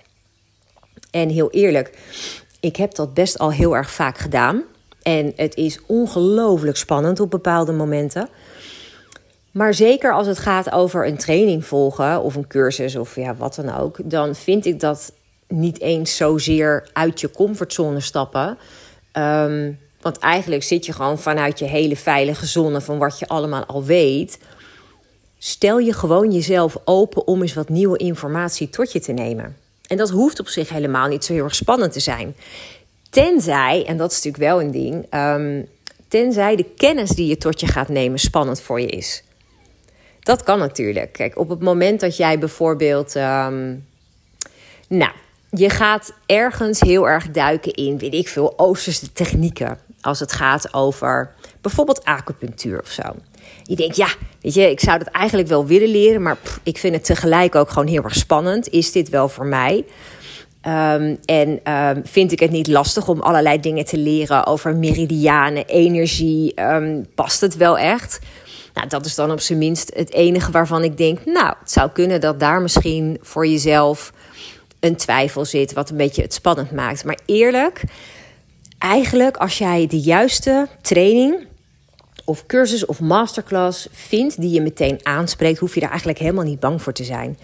En 1.11 1.29
heel 1.29 1.51
eerlijk, 1.51 1.97
ik 2.59 2.75
heb 2.75 2.95
dat 2.95 3.13
best 3.13 3.39
al 3.39 3.51
heel 3.51 3.75
erg 3.75 3.91
vaak 3.91 4.17
gedaan. 4.17 4.63
En 5.01 5.33
het 5.35 5.55
is 5.55 5.79
ongelooflijk 5.85 6.77
spannend 6.77 7.19
op 7.19 7.31
bepaalde 7.31 7.71
momenten. 7.71 8.29
Maar 9.53 9.73
zeker 9.73 10.13
als 10.13 10.27
het 10.27 10.39
gaat 10.39 10.71
over 10.71 11.07
een 11.07 11.17
training 11.17 11.65
volgen 11.65 12.21
of 12.21 12.35
een 12.35 12.47
cursus 12.47 12.95
of 12.95 13.15
ja, 13.15 13.35
wat 13.35 13.55
dan 13.55 13.75
ook, 13.75 13.99
dan 14.03 14.35
vind 14.35 14.65
ik 14.65 14.79
dat 14.79 15.13
niet 15.47 15.79
eens 15.79 16.15
zozeer 16.15 16.89
uit 16.93 17.19
je 17.19 17.31
comfortzone 17.31 17.99
stappen. 17.99 18.57
Ehm, 19.11 19.71
want 20.01 20.17
eigenlijk 20.17 20.63
zit 20.63 20.85
je 20.85 20.93
gewoon 20.93 21.19
vanuit 21.19 21.59
je 21.59 21.65
hele 21.65 21.95
veilige 21.95 22.45
zone 22.45 22.81
van 22.81 22.97
wat 22.97 23.19
je 23.19 23.27
allemaal 23.27 23.65
al 23.65 23.83
weet. 23.83 24.39
Stel 25.37 25.79
je 25.79 25.93
gewoon 25.93 26.31
jezelf 26.31 26.77
open 26.85 27.27
om 27.27 27.41
eens 27.41 27.53
wat 27.53 27.69
nieuwe 27.69 27.97
informatie 27.97 28.69
tot 28.69 28.91
je 28.91 28.99
te 28.99 29.11
nemen. 29.11 29.57
En 29.87 29.97
dat 29.97 30.09
hoeft 30.09 30.39
op 30.39 30.47
zich 30.47 30.69
helemaal 30.69 31.07
niet 31.07 31.25
zo 31.25 31.33
heel 31.33 31.43
erg 31.43 31.55
spannend 31.55 31.93
te 31.93 31.99
zijn. 31.99 32.35
Tenzij, 33.09 33.85
en 33.85 33.97
dat 33.97 34.11
is 34.11 34.23
natuurlijk 34.23 34.43
wel 34.43 34.61
een 34.61 34.71
ding, 34.71 35.05
ehm, 35.09 35.61
tenzij 36.07 36.55
de 36.55 36.65
kennis 36.77 37.09
die 37.09 37.27
je 37.27 37.37
tot 37.37 37.59
je 37.59 37.67
gaat 37.67 37.89
nemen 37.89 38.19
spannend 38.19 38.61
voor 38.61 38.81
je 38.81 38.87
is. 38.87 39.23
Dat 40.23 40.43
kan 40.43 40.59
natuurlijk. 40.59 41.11
Kijk, 41.11 41.37
op 41.37 41.49
het 41.49 41.61
moment 41.61 41.99
dat 41.99 42.17
jij 42.17 42.39
bijvoorbeeld. 42.39 43.15
Um, 43.15 43.85
nou, 44.87 45.11
je 45.49 45.69
gaat 45.69 46.13
ergens 46.25 46.79
heel 46.79 47.09
erg 47.09 47.31
duiken 47.31 47.73
in, 47.73 47.97
weet 47.97 48.13
ik 48.13 48.27
veel, 48.27 48.53
Oosterse 48.57 49.13
technieken. 49.13 49.77
Als 50.01 50.19
het 50.19 50.31
gaat 50.31 50.73
over 50.73 51.31
bijvoorbeeld 51.61 52.03
acupunctuur 52.03 52.79
of 52.81 52.89
zo. 52.89 53.03
Je 53.63 53.75
denkt, 53.75 53.95
ja, 53.95 54.07
weet 54.41 54.53
je, 54.53 54.69
ik 54.69 54.79
zou 54.79 54.97
dat 54.97 55.07
eigenlijk 55.07 55.47
wel 55.47 55.65
willen 55.65 55.89
leren, 55.89 56.21
maar 56.21 56.37
ik 56.63 56.77
vind 56.77 56.95
het 56.95 57.05
tegelijk 57.05 57.55
ook 57.55 57.69
gewoon 57.69 57.87
heel 57.87 58.03
erg 58.03 58.15
spannend. 58.15 58.69
Is 58.69 58.91
dit 58.91 59.09
wel 59.09 59.29
voor 59.29 59.45
mij? 59.45 59.85
Um, 60.67 61.17
en 61.25 61.73
um, 61.73 62.01
vind 62.05 62.31
ik 62.31 62.39
het 62.39 62.51
niet 62.51 62.67
lastig 62.67 63.07
om 63.07 63.21
allerlei 63.21 63.59
dingen 63.59 63.85
te 63.85 63.97
leren 63.97 64.45
over 64.45 64.75
meridianen, 64.75 65.65
energie? 65.65 66.53
Past 67.15 67.41
het 67.41 67.57
wel 67.57 67.77
echt? 67.77 68.19
Nou, 68.73 68.87
dat 68.87 69.05
is 69.05 69.15
dan 69.15 69.31
op 69.31 69.39
zijn 69.39 69.59
minst 69.59 69.91
het 69.95 70.13
enige 70.13 70.51
waarvan 70.51 70.83
ik 70.83 70.97
denk, 70.97 71.25
nou, 71.25 71.55
het 71.59 71.71
zou 71.71 71.89
kunnen 71.89 72.21
dat 72.21 72.39
daar 72.39 72.61
misschien 72.61 73.17
voor 73.21 73.47
jezelf 73.47 74.13
een 74.79 74.95
twijfel 74.95 75.45
zit, 75.45 75.73
wat 75.73 75.89
een 75.89 75.97
beetje 75.97 76.21
het 76.21 76.33
spannend 76.33 76.71
maakt. 76.71 77.05
Maar 77.05 77.19
eerlijk, 77.25 77.83
eigenlijk 78.77 79.37
als 79.37 79.57
jij 79.57 79.87
de 79.87 79.99
juiste 79.99 80.67
training 80.81 81.47
of 82.25 82.45
cursus 82.45 82.85
of 82.85 82.99
masterclass 82.99 83.87
vindt 83.91 84.41
die 84.41 84.49
je 84.49 84.61
meteen 84.61 84.99
aanspreekt, 85.03 85.59
hoef 85.59 85.73
je 85.73 85.79
daar 85.79 85.89
eigenlijk 85.89 86.19
helemaal 86.19 86.43
niet 86.43 86.59
bang 86.59 86.81
voor 86.81 86.93
te 86.93 87.03
zijn. 87.03 87.37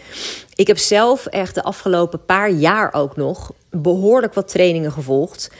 Ik 0.55 0.67
heb 0.67 0.77
zelf 0.77 1.25
echt 1.25 1.55
de 1.55 1.63
afgelopen 1.63 2.25
paar 2.25 2.51
jaar 2.51 2.93
ook 2.93 3.15
nog 3.15 3.51
behoorlijk 3.69 4.33
wat 4.33 4.47
trainingen 4.47 4.91
gevolgd. 4.91 5.51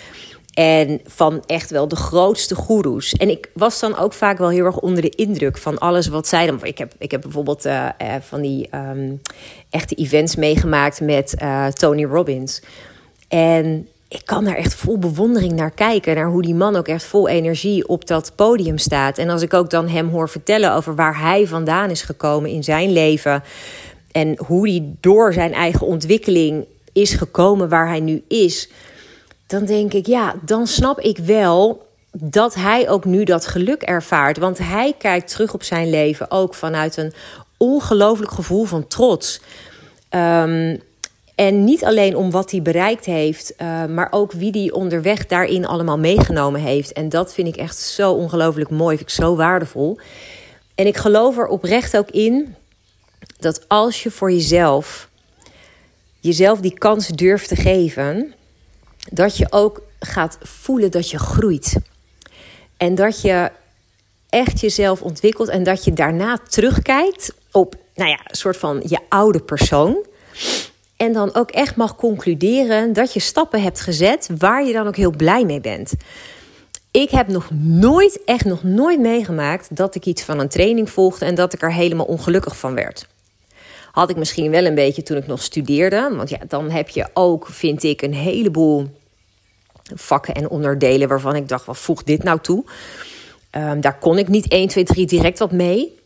En 0.60 1.02
van 1.06 1.44
echt 1.46 1.70
wel 1.70 1.88
de 1.88 1.96
grootste 1.96 2.56
goeroes. 2.56 3.14
En 3.14 3.30
ik 3.30 3.50
was 3.54 3.80
dan 3.80 3.98
ook 3.98 4.14
vaak 4.14 4.38
wel 4.38 4.50
heel 4.50 4.66
erg 4.66 4.80
onder 4.80 5.02
de 5.02 5.10
indruk 5.10 5.58
van 5.58 5.78
alles 5.78 6.08
wat 6.08 6.28
zij 6.28 6.46
dan. 6.46 6.60
Ik 6.64 6.78
heb, 6.78 6.94
ik 6.98 7.12
heb 7.12 7.22
bijvoorbeeld 7.22 7.66
uh, 7.66 7.90
uh, 8.02 8.16
van 8.22 8.42
die 8.42 8.70
um, 8.76 9.22
echte 9.70 9.96
events 9.96 10.36
meegemaakt 10.36 11.02
met 11.02 11.36
uh, 11.42 11.68
Tony 11.68 12.04
Robbins. 12.04 12.62
En 13.28 13.88
ik 14.08 14.22
kan 14.26 14.44
daar 14.44 14.56
echt 14.56 14.74
vol 14.74 14.98
bewondering 14.98 15.54
naar 15.54 15.72
kijken. 15.72 16.16
Naar 16.16 16.30
hoe 16.30 16.42
die 16.42 16.56
man 16.56 16.76
ook 16.76 16.88
echt 16.88 17.04
vol 17.04 17.28
energie 17.28 17.88
op 17.88 18.08
dat 18.08 18.32
podium 18.36 18.78
staat. 18.78 19.18
En 19.18 19.30
als 19.30 19.42
ik 19.42 19.54
ook 19.54 19.70
dan 19.70 19.88
hem 19.88 20.10
hoor 20.10 20.30
vertellen 20.30 20.74
over 20.74 20.96
waar 20.96 21.20
hij 21.20 21.48
vandaan 21.48 21.90
is 21.90 22.02
gekomen 22.02 22.50
in 22.50 22.64
zijn 22.64 22.92
leven. 22.92 23.44
En 24.12 24.38
hoe 24.46 24.70
hij 24.70 24.94
door 25.00 25.34
zijn 25.34 25.54
eigen 25.54 25.88
ontwikkeling 25.88 26.66
is 26.94 27.14
gekomen 27.14 27.70
waar 27.70 27.88
hij 27.88 28.00
nu 28.00 28.24
is 28.28 28.70
dan 29.50 29.66
denk 29.66 29.94
ik, 29.94 30.06
ja, 30.06 30.36
dan 30.42 30.68
snap 30.68 31.00
ik 31.00 31.18
wel 31.18 31.88
dat 32.12 32.56
hij 32.56 32.90
ook 32.90 33.06
nu 33.06 33.24
dat 33.24 33.46
geluk 33.46 33.82
ervaart. 33.82 34.38
Want 34.38 34.58
hij 34.58 34.96
kijkt 34.98 35.32
terug 35.32 35.54
op 35.54 35.64
zijn 35.64 35.90
leven 35.90 36.32
ook 36.32 36.54
vanuit 36.54 36.98
een 36.98 37.14
ongelooflijk 37.58 38.32
gevoel 38.32 38.64
van 38.64 38.88
trots. 38.88 39.42
Um, 40.10 40.82
en 41.36 41.64
niet 41.64 41.86
alleen 41.86 42.16
om 42.16 42.32
wat 42.32 42.52
hij 42.52 42.62
bereikt 42.62 43.06
heeft, 43.06 43.54
uh, 43.62 43.86
maar 43.86 44.08
ook 44.12 44.32
wie 44.32 44.52
hij 44.52 44.72
onderweg 44.72 45.26
daarin 45.26 45.66
allemaal 45.66 46.00
meegenomen 46.00 46.62
heeft. 46.62 46.94
En 46.94 47.10
dat 47.10 47.34
vind 47.34 47.48
ik 47.48 47.56
echt 47.56 47.78
zo 47.78 48.12
ongelooflijk 48.12 48.70
mooi, 48.70 48.98
vind 48.98 49.10
ik 49.10 49.16
zo 49.16 49.36
waardevol. 49.36 50.00
En 50.76 50.88
ik 50.88 50.98
geloof 50.98 51.38
er 51.38 51.48
oprecht 51.48 51.98
ook 51.98 52.10
in 52.10 52.56
dat 53.40 53.66
als 53.68 54.04
je 54.04 54.12
voor 54.12 54.32
jezelf 54.32 55.10
jezelf 56.20 56.60
die 56.60 56.78
kans 56.78 57.08
durft 57.08 57.48
te 57.48 57.56
geven, 57.56 58.34
dat 59.12 59.38
je 59.38 59.48
ook 59.50 59.82
gaat 60.00 60.38
voelen 60.42 60.92
dat 60.92 61.10
je 61.10 61.20
groeit. 61.20 61.76
En 62.78 62.96
dat 62.96 63.22
je 63.22 63.52
echt 64.30 64.60
jezelf 64.60 65.02
ontwikkelt 65.02 65.50
en 65.50 65.64
dat 65.64 65.84
je 65.84 65.94
daarna 65.94 66.38
terugkijkt 66.50 67.34
op, 67.52 67.76
nou 67.96 68.10
ja, 68.10 68.20
een 68.24 68.36
soort 68.36 68.58
van 68.58 68.82
je 68.86 69.00
oude 69.10 69.40
persoon. 69.40 70.06
En 70.98 71.14
dan 71.14 71.36
ook 71.36 71.52
echt 71.52 71.76
mag 71.76 71.96
concluderen 71.96 72.94
dat 72.94 73.14
je 73.14 73.20
stappen 73.20 73.62
hebt 73.62 73.80
gezet 73.80 74.30
waar 74.38 74.66
je 74.66 74.74
dan 74.74 74.88
ook 74.88 74.96
heel 74.96 75.16
blij 75.16 75.46
mee 75.46 75.62
bent. 75.62 75.94
Ik 76.92 77.10
heb 77.10 77.28
nog 77.28 77.50
nooit, 77.52 78.24
echt 78.26 78.46
nog 78.46 78.64
nooit 78.64 79.00
meegemaakt 79.00 79.76
dat 79.76 79.96
ik 79.96 80.06
iets 80.06 80.24
van 80.24 80.40
een 80.40 80.50
training 80.50 80.90
volgde 80.90 81.26
en 81.26 81.36
dat 81.36 81.54
ik 81.54 81.62
er 81.62 81.74
helemaal 81.74 82.06
ongelukkig 82.06 82.58
van 82.58 82.74
werd. 82.74 83.08
Had 83.92 84.10
ik 84.10 84.16
misschien 84.16 84.52
wel 84.52 84.66
een 84.66 84.76
beetje 84.76 85.04
toen 85.04 85.18
ik 85.18 85.28
nog 85.28 85.42
studeerde. 85.42 86.14
Want 86.16 86.30
ja, 86.30 86.38
dan 86.48 86.70
heb 86.70 86.90
je 86.90 87.08
ook, 87.14 87.48
vind 87.48 87.84
ik, 87.84 88.02
een 88.02 88.14
heleboel 88.14 88.88
vakken 89.96 90.34
en 90.34 90.50
onderdelen 90.50 91.08
waarvan 91.08 91.36
ik 91.36 91.48
dacht, 91.48 91.66
wat 91.66 91.78
voegt 91.78 92.06
dit 92.06 92.24
nou 92.24 92.40
toe? 92.40 92.64
Um, 93.58 93.82
daar 93.82 93.98
kon 93.98 94.18
ik 94.18 94.28
niet 94.28 94.48
1, 94.48 94.68
2, 94.68 94.84
3 94.84 95.06
direct 95.06 95.40
wat 95.40 95.52
mee. 95.52 95.98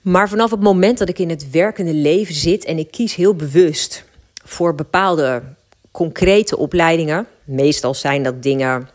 Maar 0.00 0.28
vanaf 0.28 0.50
het 0.50 0.60
moment 0.60 0.98
dat 0.98 1.08
ik 1.08 1.18
in 1.18 1.30
het 1.30 1.50
werkende 1.50 1.94
leven 1.94 2.34
zit 2.34 2.64
en 2.64 2.78
ik 2.78 2.90
kies 2.90 3.14
heel 3.14 3.34
bewust 3.34 4.04
voor 4.44 4.74
bepaalde 4.74 5.42
concrete 5.90 6.56
opleidingen, 6.56 7.26
meestal 7.44 7.94
zijn 7.94 8.22
dat 8.22 8.42
dingen, 8.42 8.88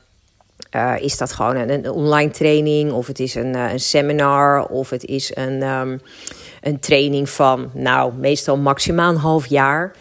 uh, 0.75 0.93
is 0.99 1.17
dat 1.17 1.31
gewoon 1.31 1.55
een, 1.55 1.89
online 1.89 2.31
training 2.31 2.91
of 2.91 3.07
het 3.07 3.19
is 3.19 3.35
een, 3.35 3.55
uh, 3.55 3.71
een 3.71 3.79
seminar 3.79 4.65
of 4.65 4.89
het 4.89 5.05
is 5.05 5.35
een, 5.35 5.61
um, 5.61 6.01
een 6.61 6.79
training 6.79 7.29
van, 7.29 7.71
nou, 7.73 8.13
meestal 8.13 8.57
maximaal 8.57 9.09
een 9.09 9.17
half 9.17 9.45
jaar. 9.45 9.95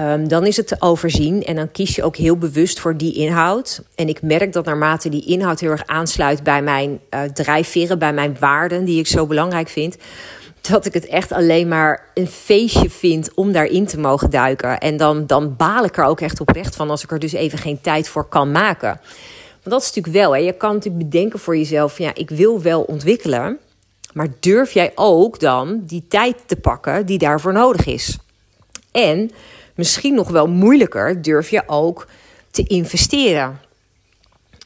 Um, 0.00 0.28
dan 0.28 0.46
is 0.46 0.56
het 0.56 0.66
te 0.66 0.76
overzien 0.78 1.44
en 1.44 1.56
dan 1.56 1.70
kies 1.70 1.94
je 1.94 2.02
ook 2.02 2.16
heel 2.16 2.36
bewust 2.36 2.80
voor 2.80 2.96
die 2.96 3.14
inhoud. 3.14 3.82
En 3.94 4.08
ik 4.08 4.22
merk 4.22 4.52
dat 4.52 4.64
naarmate 4.64 5.08
die 5.08 5.24
inhoud 5.24 5.60
heel 5.60 5.70
erg 5.70 5.86
aansluit 5.86 6.42
bij 6.42 6.62
mijn 6.62 7.00
uh, 7.10 7.22
drijfveren, 7.22 7.98
bij 7.98 8.12
mijn 8.12 8.36
waarden 8.38 8.84
die 8.84 8.98
ik 8.98 9.06
zo 9.06 9.26
belangrijk 9.26 9.68
vind, 9.68 9.96
dat 10.60 10.86
ik 10.86 10.94
het 10.94 11.06
echt 11.06 11.32
alleen 11.32 11.68
maar 11.68 12.10
een 12.14 12.26
feestje 12.26 12.90
vind 12.90 13.34
om 13.34 13.52
daarin 13.52 13.86
te 13.86 13.98
mogen 13.98 14.30
duiken. 14.30 14.78
En 14.78 14.96
dan, 14.96 15.26
dan 15.26 15.56
baal 15.56 15.84
ik 15.84 15.96
er 15.96 16.04
ook 16.04 16.20
echt 16.20 16.40
oprecht 16.40 16.76
van 16.76 16.90
als 16.90 17.02
ik 17.02 17.10
er 17.10 17.18
dus 17.18 17.32
even 17.32 17.58
geen 17.58 17.80
tijd 17.80 18.08
voor 18.08 18.24
kan 18.24 18.50
maken. 18.50 19.00
Want 19.62 19.70
dat 19.70 19.80
is 19.80 19.86
natuurlijk 19.86 20.14
wel, 20.14 20.32
hè. 20.32 20.38
je 20.38 20.52
kan 20.52 20.74
natuurlijk 20.74 21.04
bedenken 21.04 21.38
voor 21.38 21.56
jezelf, 21.56 21.98
ja, 21.98 22.14
ik 22.14 22.30
wil 22.30 22.62
wel 22.62 22.82
ontwikkelen. 22.82 23.58
Maar 24.12 24.28
durf 24.40 24.72
jij 24.72 24.92
ook 24.94 25.40
dan 25.40 25.82
die 25.84 26.04
tijd 26.08 26.36
te 26.46 26.56
pakken 26.56 27.06
die 27.06 27.18
daarvoor 27.18 27.52
nodig 27.52 27.86
is? 27.86 28.18
En 28.92 29.30
misschien 29.80 30.14
nog 30.14 30.28
wel 30.28 30.46
moeilijker, 30.46 31.22
durf 31.22 31.50
je 31.50 31.62
ook 31.66 32.06
te 32.50 32.62
investeren 32.62 33.60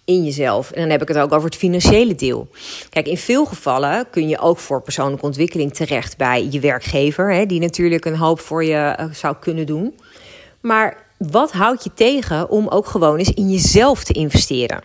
in 0.04 0.25
jezelf. 0.25 0.71
En 0.71 0.80
dan 0.80 0.90
heb 0.90 1.02
ik 1.02 1.09
het 1.09 1.18
ook 1.18 1.33
over 1.33 1.49
het 1.49 1.59
financiële 1.59 2.14
deel. 2.14 2.49
Kijk, 2.90 3.06
in 3.06 3.16
veel 3.16 3.44
gevallen 3.44 4.06
kun 4.11 4.28
je 4.28 4.38
ook 4.38 4.59
voor 4.59 4.83
persoonlijke 4.83 5.26
ontwikkeling 5.26 5.75
terecht 5.75 6.16
bij 6.16 6.49
je 6.50 6.61
werkgever, 6.61 7.33
hè, 7.33 7.47
die 7.47 7.61
natuurlijk 7.61 8.04
een 8.04 8.16
hoop 8.16 8.40
voor 8.40 8.64
je 8.64 8.97
uh, 9.00 9.06
zou 9.12 9.37
kunnen 9.40 9.66
doen. 9.66 9.94
Maar 10.61 10.97
wat 11.18 11.52
houdt 11.52 11.85
je 11.85 11.90
tegen 11.94 12.50
om 12.50 12.68
ook 12.68 12.87
gewoon 12.87 13.18
eens 13.18 13.33
in 13.33 13.50
jezelf 13.50 14.04
te 14.04 14.12
investeren? 14.12 14.83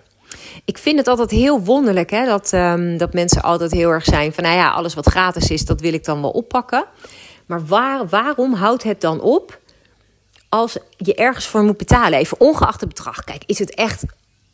Ik 0.66 0.78
vind 0.78 0.98
het 0.98 1.08
altijd 1.08 1.32
heel 1.32 1.64
wonderlijk 1.64 2.10
hè, 2.10 2.26
dat, 2.26 2.54
um, 2.54 2.98
dat 2.98 3.14
mensen 3.14 3.42
altijd 3.42 3.72
heel 3.72 3.90
erg 3.90 4.04
zijn 4.04 4.34
van, 4.34 4.44
nou 4.44 4.56
ja, 4.56 4.70
alles 4.70 4.94
wat 4.94 5.10
gratis 5.10 5.50
is, 5.50 5.66
dat 5.66 5.82
wil 5.82 5.94
ik 5.94 6.06
dan 6.06 6.22
wel 6.22 6.32
oppakken. 6.32 6.86
Maar 7.46 7.66
waar, 7.66 8.08
waarom 8.08 8.54
houdt 8.54 8.84
het 8.84 9.02
dan 9.02 9.22
op 9.22 9.60
als 10.50 10.78
je 10.98 11.16
ergens 11.16 11.48
voor 11.48 11.64
moet 11.64 11.78
betalen, 11.78 12.20
even 12.20 12.40
ongeacht 12.40 12.80
het 12.80 12.90
bedrag. 12.90 13.24
Kijk, 13.24 13.44
is 13.46 13.60
het 13.60 13.76
echt 13.76 14.04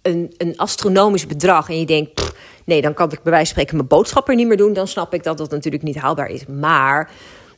een, 0.02 0.34
een 0.38 0.58
astronomisch 0.58 1.28
bedrag 1.28 1.70
en 1.70 1.80
je 1.80 1.86
denkt, 1.86 2.32
nee, 2.66 2.82
dan 2.82 2.94
kan 2.94 3.12
ik 3.12 3.24
bij 3.24 3.32
wijze 3.32 3.46
van 3.46 3.46
spreken 3.46 3.75
mijn 3.75 3.88
boodschappen 3.88 4.36
niet 4.36 4.48
meer 4.48 4.58
doen, 4.58 4.74
dan 4.74 4.88
snap 4.88 5.14
ik 5.14 5.24
dat 5.24 5.38
dat 5.38 5.52
natuurlijk 5.52 5.84
niet 5.84 5.98
haalbaar 5.98 6.30
is. 6.30 6.46
Maar 6.46 7.12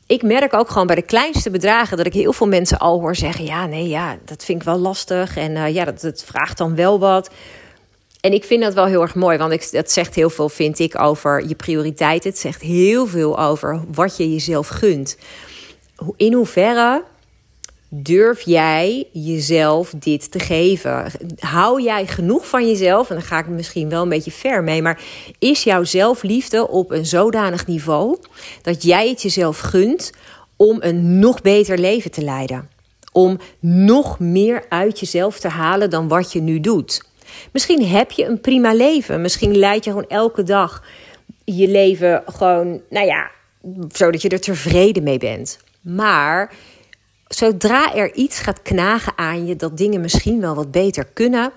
ik 0.07 0.23
merk 0.23 0.53
ook 0.53 0.69
gewoon 0.69 0.87
bij 0.87 0.95
de 0.95 1.01
kleinste 1.01 1.49
bedragen 1.49 1.97
dat 1.97 2.05
ik 2.05 2.13
heel 2.13 2.33
veel 2.33 2.47
mensen 2.47 2.79
al 2.79 2.99
hoor 2.99 3.15
zeggen: 3.15 3.45
ja, 3.45 3.65
nee, 3.65 3.87
ja, 3.87 4.17
dat 4.25 4.43
vind 4.43 4.59
ik 4.59 4.65
wel 4.65 4.77
lastig 4.77 5.37
en 5.37 5.51
uh, 5.51 5.73
ja, 5.73 5.85
dat, 5.85 6.01
dat 6.01 6.23
vraagt 6.23 6.57
dan 6.57 6.75
wel 6.75 6.99
wat. 6.99 7.29
En 8.21 8.33
ik 8.33 8.43
vind 8.43 8.63
dat 8.63 8.73
wel 8.73 8.85
heel 8.85 9.01
erg 9.01 9.15
mooi, 9.15 9.37
want 9.37 9.51
ik, 9.51 9.71
dat 9.71 9.91
zegt 9.91 10.15
heel 10.15 10.29
veel, 10.29 10.49
vind 10.49 10.79
ik, 10.79 10.99
over 10.99 11.47
je 11.47 11.55
prioriteiten. 11.55 12.29
Het 12.29 12.39
zegt 12.39 12.61
heel 12.61 13.07
veel 13.07 13.39
over 13.39 13.81
wat 13.93 14.17
je 14.17 14.31
jezelf 14.31 14.67
gunt. 14.67 15.17
In 16.15 16.33
hoeverre 16.33 17.03
Durf 17.89 18.41
jij 18.41 19.07
jezelf 19.11 19.93
dit 19.97 20.31
te 20.31 20.39
geven? 20.39 21.11
Hou 21.39 21.81
jij 21.81 22.07
genoeg 22.07 22.47
van 22.47 22.67
jezelf? 22.67 23.09
En 23.09 23.15
dan 23.15 23.23
ga 23.23 23.39
ik 23.39 23.47
misschien 23.47 23.89
wel 23.89 24.01
een 24.01 24.09
beetje 24.09 24.31
ver 24.31 24.63
mee. 24.63 24.81
Maar 24.81 25.01
is 25.39 25.63
jouw 25.63 25.83
zelfliefde 25.83 26.67
op 26.67 26.91
een 26.91 27.05
zodanig 27.05 27.67
niveau 27.67 28.17
dat 28.61 28.83
jij 28.83 29.09
het 29.09 29.21
jezelf 29.21 29.59
gunt 29.59 30.11
om 30.55 30.77
een 30.79 31.19
nog 31.19 31.41
beter 31.41 31.77
leven 31.77 32.11
te 32.11 32.23
leiden? 32.23 32.69
Om 33.11 33.39
nog 33.59 34.19
meer 34.19 34.65
uit 34.69 34.99
jezelf 34.99 35.39
te 35.39 35.47
halen 35.47 35.89
dan 35.89 36.07
wat 36.07 36.31
je 36.31 36.41
nu 36.41 36.59
doet. 36.59 37.03
Misschien 37.51 37.85
heb 37.85 38.11
je 38.11 38.25
een 38.25 38.41
prima 38.41 38.73
leven. 38.73 39.21
Misschien 39.21 39.57
leid 39.57 39.83
je 39.83 39.89
gewoon 39.89 40.09
elke 40.09 40.43
dag 40.43 40.83
je 41.45 41.67
leven 41.67 42.23
gewoon, 42.25 42.81
nou 42.89 43.05
ja, 43.05 43.31
zodat 43.91 44.21
je 44.21 44.29
er 44.29 44.41
tevreden 44.41 45.03
mee 45.03 45.17
bent. 45.17 45.59
Maar 45.81 46.53
zodra 47.27 47.95
er 47.95 48.13
iets 48.13 48.39
gaat 48.39 48.61
knagen 48.61 49.13
aan 49.15 49.45
je 49.45 49.55
dat 49.55 49.77
dingen 49.77 50.01
misschien 50.01 50.41
wel 50.41 50.55
wat 50.55 50.71
beter 50.71 51.05
kunnen, 51.13 51.51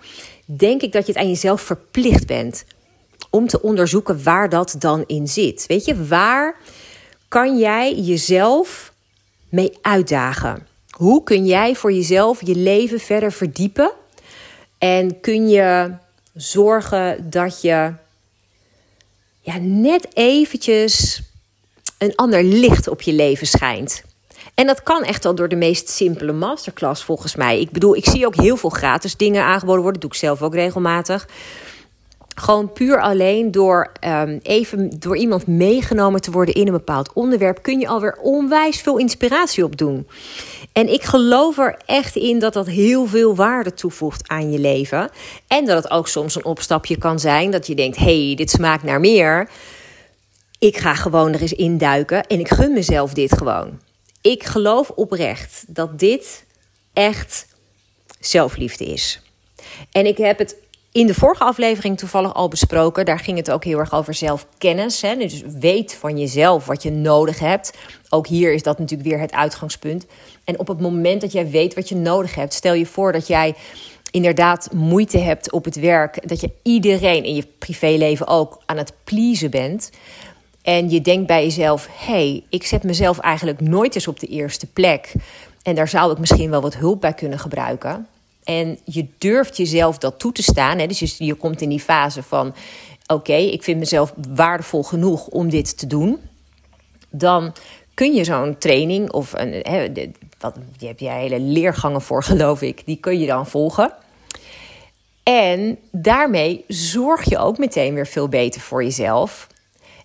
denk 0.44 0.82
ik 0.82 0.92
dat 0.92 1.06
je 1.06 1.12
het 1.12 1.20
aan 1.20 1.28
jezelf 1.28 1.60
verplicht 1.60 2.26
bent 2.26 2.64
om 3.30 3.46
te 3.46 3.62
onderzoeken 3.62 4.22
waar 4.22 4.48
dat 4.48 4.74
dan 4.78 5.04
in 5.06 5.28
zit. 5.28 5.64
Weet 5.66 5.84
je, 5.84 6.06
waar 6.06 6.56
kan 7.28 7.58
jij 7.58 7.94
jezelf 7.94 8.92
mee 9.48 9.78
uitdagen? 9.82 10.66
Hoe 10.90 11.22
kun 11.22 11.46
jij 11.46 11.74
voor 11.74 11.92
jezelf 11.92 12.46
je 12.46 12.54
leven 12.54 13.00
verder 13.00 13.32
verdiepen? 13.32 13.92
En 14.78 15.20
kun 15.20 15.48
je 15.48 15.94
zorgen 16.34 17.30
dat 17.30 17.60
je 17.60 17.92
ja, 19.40 19.58
net 19.58 20.16
eventjes 20.16 21.22
een 21.98 22.14
ander 22.14 22.44
licht 22.44 22.88
op 22.88 23.02
je 23.02 23.12
leven 23.12 23.46
schijnt? 23.46 24.02
En 24.60 24.66
dat 24.66 24.82
kan 24.82 25.02
echt 25.02 25.24
al 25.24 25.34
door 25.34 25.48
de 25.48 25.56
meest 25.56 25.88
simpele 25.88 26.32
masterclass 26.32 27.04
volgens 27.04 27.36
mij. 27.36 27.60
Ik 27.60 27.70
bedoel, 27.70 27.96
ik 27.96 28.04
zie 28.04 28.26
ook 28.26 28.34
heel 28.34 28.56
veel 28.56 28.70
gratis 28.70 29.16
dingen 29.16 29.42
aangeboden 29.42 29.82
worden. 29.82 30.00
Dat 30.00 30.10
doe 30.10 30.10
ik 30.10 30.26
zelf 30.26 30.42
ook 30.42 30.54
regelmatig. 30.54 31.28
Gewoon 32.34 32.72
puur 32.72 33.00
alleen 33.00 33.50
door 33.50 33.92
um, 34.04 34.40
even 34.42 34.90
door 34.98 35.16
iemand 35.16 35.46
meegenomen 35.46 36.20
te 36.20 36.30
worden 36.30 36.54
in 36.54 36.66
een 36.66 36.72
bepaald 36.72 37.12
onderwerp, 37.12 37.62
kun 37.62 37.80
je 37.80 37.88
alweer 37.88 38.18
onwijs 38.22 38.80
veel 38.80 38.98
inspiratie 38.98 39.64
opdoen. 39.64 40.08
En 40.72 40.92
ik 40.92 41.02
geloof 41.02 41.58
er 41.58 41.78
echt 41.86 42.16
in 42.16 42.38
dat 42.38 42.52
dat 42.52 42.66
heel 42.66 43.06
veel 43.06 43.34
waarde 43.34 43.74
toevoegt 43.74 44.28
aan 44.28 44.52
je 44.52 44.58
leven. 44.58 45.10
En 45.46 45.64
dat 45.64 45.82
het 45.82 45.92
ook 45.92 46.08
soms 46.08 46.34
een 46.34 46.44
opstapje 46.44 46.98
kan 46.98 47.18
zijn 47.18 47.50
dat 47.50 47.66
je 47.66 47.74
denkt: 47.74 47.96
hey, 47.96 48.32
dit 48.36 48.50
smaakt 48.50 48.82
naar 48.82 49.00
meer. 49.00 49.48
Ik 50.58 50.76
ga 50.76 50.94
gewoon 50.94 51.32
er 51.32 51.40
eens 51.40 51.52
induiken 51.52 52.26
en 52.26 52.40
ik 52.40 52.48
gun 52.48 52.72
mezelf 52.72 53.12
dit 53.12 53.38
gewoon. 53.38 53.88
Ik 54.22 54.44
geloof 54.44 54.90
oprecht 54.90 55.64
dat 55.66 55.98
dit 55.98 56.44
echt 56.92 57.46
zelfliefde 58.18 58.84
is. 58.84 59.20
En 59.92 60.06
ik 60.06 60.16
heb 60.16 60.38
het 60.38 60.56
in 60.92 61.06
de 61.06 61.14
vorige 61.14 61.44
aflevering 61.44 61.98
toevallig 61.98 62.34
al 62.34 62.48
besproken. 62.48 63.04
Daar 63.04 63.18
ging 63.18 63.36
het 63.36 63.50
ook 63.50 63.64
heel 63.64 63.78
erg 63.78 63.92
over 63.92 64.14
zelfkennis. 64.14 65.02
Hè? 65.02 65.16
Dus 65.16 65.42
weet 65.58 65.94
van 65.94 66.18
jezelf 66.18 66.66
wat 66.66 66.82
je 66.82 66.90
nodig 66.90 67.38
hebt. 67.38 67.72
Ook 68.08 68.26
hier 68.26 68.52
is 68.52 68.62
dat 68.62 68.78
natuurlijk 68.78 69.08
weer 69.08 69.18
het 69.18 69.32
uitgangspunt. 69.32 70.06
En 70.44 70.58
op 70.58 70.68
het 70.68 70.80
moment 70.80 71.20
dat 71.20 71.32
jij 71.32 71.50
weet 71.50 71.74
wat 71.74 71.88
je 71.88 71.96
nodig 71.96 72.34
hebt, 72.34 72.54
stel 72.54 72.74
je 72.74 72.86
voor 72.86 73.12
dat 73.12 73.26
jij 73.26 73.54
inderdaad 74.10 74.68
moeite 74.72 75.18
hebt 75.18 75.52
op 75.52 75.64
het 75.64 75.76
werk. 75.76 76.28
Dat 76.28 76.40
je 76.40 76.52
iedereen 76.62 77.24
in 77.24 77.34
je 77.34 77.46
privéleven 77.58 78.26
ook 78.26 78.62
aan 78.66 78.76
het 78.76 78.92
pleasen 79.04 79.50
bent. 79.50 79.90
En 80.62 80.90
je 80.90 81.00
denkt 81.00 81.26
bij 81.26 81.44
jezelf: 81.44 81.88
hé, 81.98 82.12
hey, 82.12 82.44
ik 82.48 82.66
zet 82.66 82.82
mezelf 82.82 83.18
eigenlijk 83.18 83.60
nooit 83.60 83.94
eens 83.94 84.08
op 84.08 84.20
de 84.20 84.26
eerste 84.26 84.66
plek. 84.66 85.12
En 85.62 85.74
daar 85.74 85.88
zou 85.88 86.12
ik 86.12 86.18
misschien 86.18 86.50
wel 86.50 86.60
wat 86.60 86.76
hulp 86.76 87.00
bij 87.00 87.14
kunnen 87.14 87.38
gebruiken. 87.38 88.06
En 88.44 88.78
je 88.84 89.06
durft 89.18 89.56
jezelf 89.56 89.98
dat 89.98 90.18
toe 90.18 90.32
te 90.32 90.42
staan. 90.42 90.78
Hè? 90.78 90.86
Dus 90.86 91.16
je, 91.18 91.34
komt 91.34 91.60
in 91.60 91.68
die 91.68 91.80
fase 91.80 92.22
van: 92.22 92.54
oké, 93.06 93.34
ik 93.34 93.62
vind 93.62 93.78
mezelf 93.78 94.14
waardevol 94.34 94.82
genoeg 94.82 95.26
om 95.26 95.50
dit 95.50 95.78
te 95.78 95.86
doen. 95.86 96.18
Dan 97.10 97.52
kun 97.94 98.14
je 98.14 98.24
zo'n 98.24 98.58
training 98.58 99.12
of 99.12 99.32
een, 99.32 99.52
hè, 99.62 99.92
wat, 100.38 100.56
je 100.78 100.86
hebt 100.86 101.00
jij 101.00 101.20
hele 101.20 101.40
leergangen 101.40 102.02
voor, 102.02 102.22
geloof 102.22 102.62
ik, 102.62 102.82
die 102.86 102.96
kun 102.96 103.18
je 103.18 103.26
dan 103.26 103.46
volgen. 103.46 103.92
En 105.22 105.78
daarmee 105.90 106.64
zorg 106.68 107.28
je 107.28 107.38
ook 107.38 107.58
meteen 107.58 107.94
weer 107.94 108.06
veel 108.06 108.28
beter 108.28 108.60
voor 108.60 108.82
jezelf. 108.82 109.48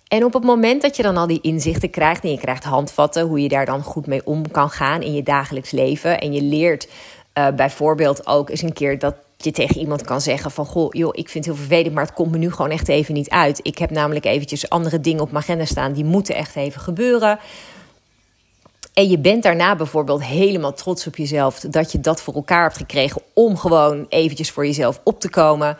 En 0.08 0.24
op 0.24 0.32
het 0.32 0.44
moment 0.44 0.82
dat 0.82 0.96
je 0.96 1.02
dan 1.02 1.16
al 1.16 1.26
die 1.26 1.40
inzichten 1.40 1.90
krijgt 1.90 2.22
en 2.22 2.30
je 2.30 2.38
krijgt 2.38 2.64
handvatten 2.64 3.26
hoe 3.26 3.40
je 3.40 3.48
daar 3.48 3.66
dan 3.66 3.82
goed 3.82 4.06
mee 4.06 4.20
om 4.24 4.50
kan 4.50 4.70
gaan 4.70 5.02
in 5.02 5.14
je 5.14 5.22
dagelijks 5.22 5.70
leven 5.70 6.20
en 6.20 6.32
je 6.32 6.42
leert 6.42 6.88
uh, 7.38 7.48
bijvoorbeeld 7.48 8.26
ook 8.26 8.50
eens 8.50 8.62
een 8.62 8.72
keer 8.72 8.98
dat 8.98 9.14
je 9.36 9.50
tegen 9.50 9.80
iemand 9.80 10.04
kan 10.04 10.20
zeggen 10.20 10.50
van 10.50 10.66
goh, 10.66 10.92
joh, 10.92 11.10
ik 11.12 11.28
vind 11.28 11.44
het 11.44 11.54
heel 11.54 11.64
vervelend, 11.64 11.94
maar 11.94 12.04
het 12.04 12.14
komt 12.14 12.30
me 12.30 12.38
nu 12.38 12.50
gewoon 12.50 12.70
echt 12.70 12.88
even 12.88 13.14
niet 13.14 13.30
uit. 13.30 13.60
Ik 13.62 13.78
heb 13.78 13.90
namelijk 13.90 14.24
eventjes 14.24 14.68
andere 14.68 15.00
dingen 15.00 15.22
op 15.22 15.30
mijn 15.30 15.42
agenda 15.42 15.64
staan 15.64 15.92
die 15.92 16.04
moeten 16.04 16.34
echt 16.34 16.56
even 16.56 16.80
gebeuren. 16.80 17.38
En 18.94 19.08
je 19.08 19.18
bent 19.18 19.42
daarna 19.42 19.76
bijvoorbeeld 19.76 20.24
helemaal 20.24 20.72
trots 20.72 21.06
op 21.06 21.16
jezelf 21.16 21.60
dat 21.60 21.92
je 21.92 22.00
dat 22.00 22.22
voor 22.22 22.34
elkaar 22.34 22.62
hebt 22.62 22.76
gekregen 22.76 23.22
om 23.32 23.56
gewoon 23.56 24.06
eventjes 24.08 24.50
voor 24.50 24.66
jezelf 24.66 25.00
op 25.04 25.20
te 25.20 25.30
komen. 25.30 25.76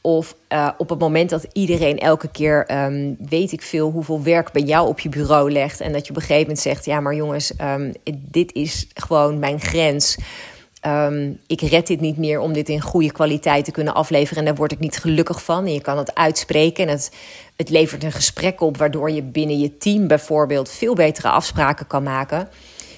Of 0.00 0.36
uh, 0.48 0.68
op 0.78 0.88
het 0.88 0.98
moment 0.98 1.30
dat 1.30 1.46
iedereen 1.52 1.98
elke 1.98 2.28
keer, 2.28 2.84
um, 2.84 3.16
weet 3.28 3.52
ik 3.52 3.62
veel, 3.62 3.90
hoeveel 3.90 4.22
werk 4.22 4.52
bij 4.52 4.62
jou 4.62 4.88
op 4.88 5.00
je 5.00 5.08
bureau 5.08 5.50
legt. 5.50 5.80
En 5.80 5.92
dat 5.92 6.04
je 6.04 6.10
op 6.10 6.16
een 6.16 6.22
gegeven 6.22 6.42
moment 6.42 6.58
zegt: 6.58 6.84
Ja, 6.84 7.00
maar 7.00 7.14
jongens, 7.14 7.52
um, 7.60 7.92
dit 8.14 8.52
is 8.52 8.88
gewoon 8.94 9.38
mijn 9.38 9.60
grens. 9.60 10.18
Um, 10.86 11.40
ik 11.46 11.60
red 11.60 11.86
dit 11.86 12.00
niet 12.00 12.16
meer 12.16 12.40
om 12.40 12.52
dit 12.52 12.68
in 12.68 12.80
goede 12.80 13.12
kwaliteit 13.12 13.64
te 13.64 13.70
kunnen 13.70 13.94
afleveren. 13.94 14.38
En 14.38 14.44
daar 14.44 14.54
word 14.54 14.72
ik 14.72 14.78
niet 14.78 14.98
gelukkig 14.98 15.42
van. 15.42 15.66
En 15.66 15.72
je 15.72 15.80
kan 15.80 15.98
het 15.98 16.14
uitspreken. 16.14 16.84
En 16.84 16.90
het, 16.90 17.12
het 17.56 17.68
levert 17.68 18.04
een 18.04 18.12
gesprek 18.12 18.60
op, 18.60 18.76
waardoor 18.76 19.10
je 19.10 19.22
binnen 19.22 19.58
je 19.58 19.76
team 19.76 20.06
bijvoorbeeld 20.06 20.70
veel 20.70 20.94
betere 20.94 21.28
afspraken 21.28 21.86
kan 21.86 22.02
maken. 22.02 22.48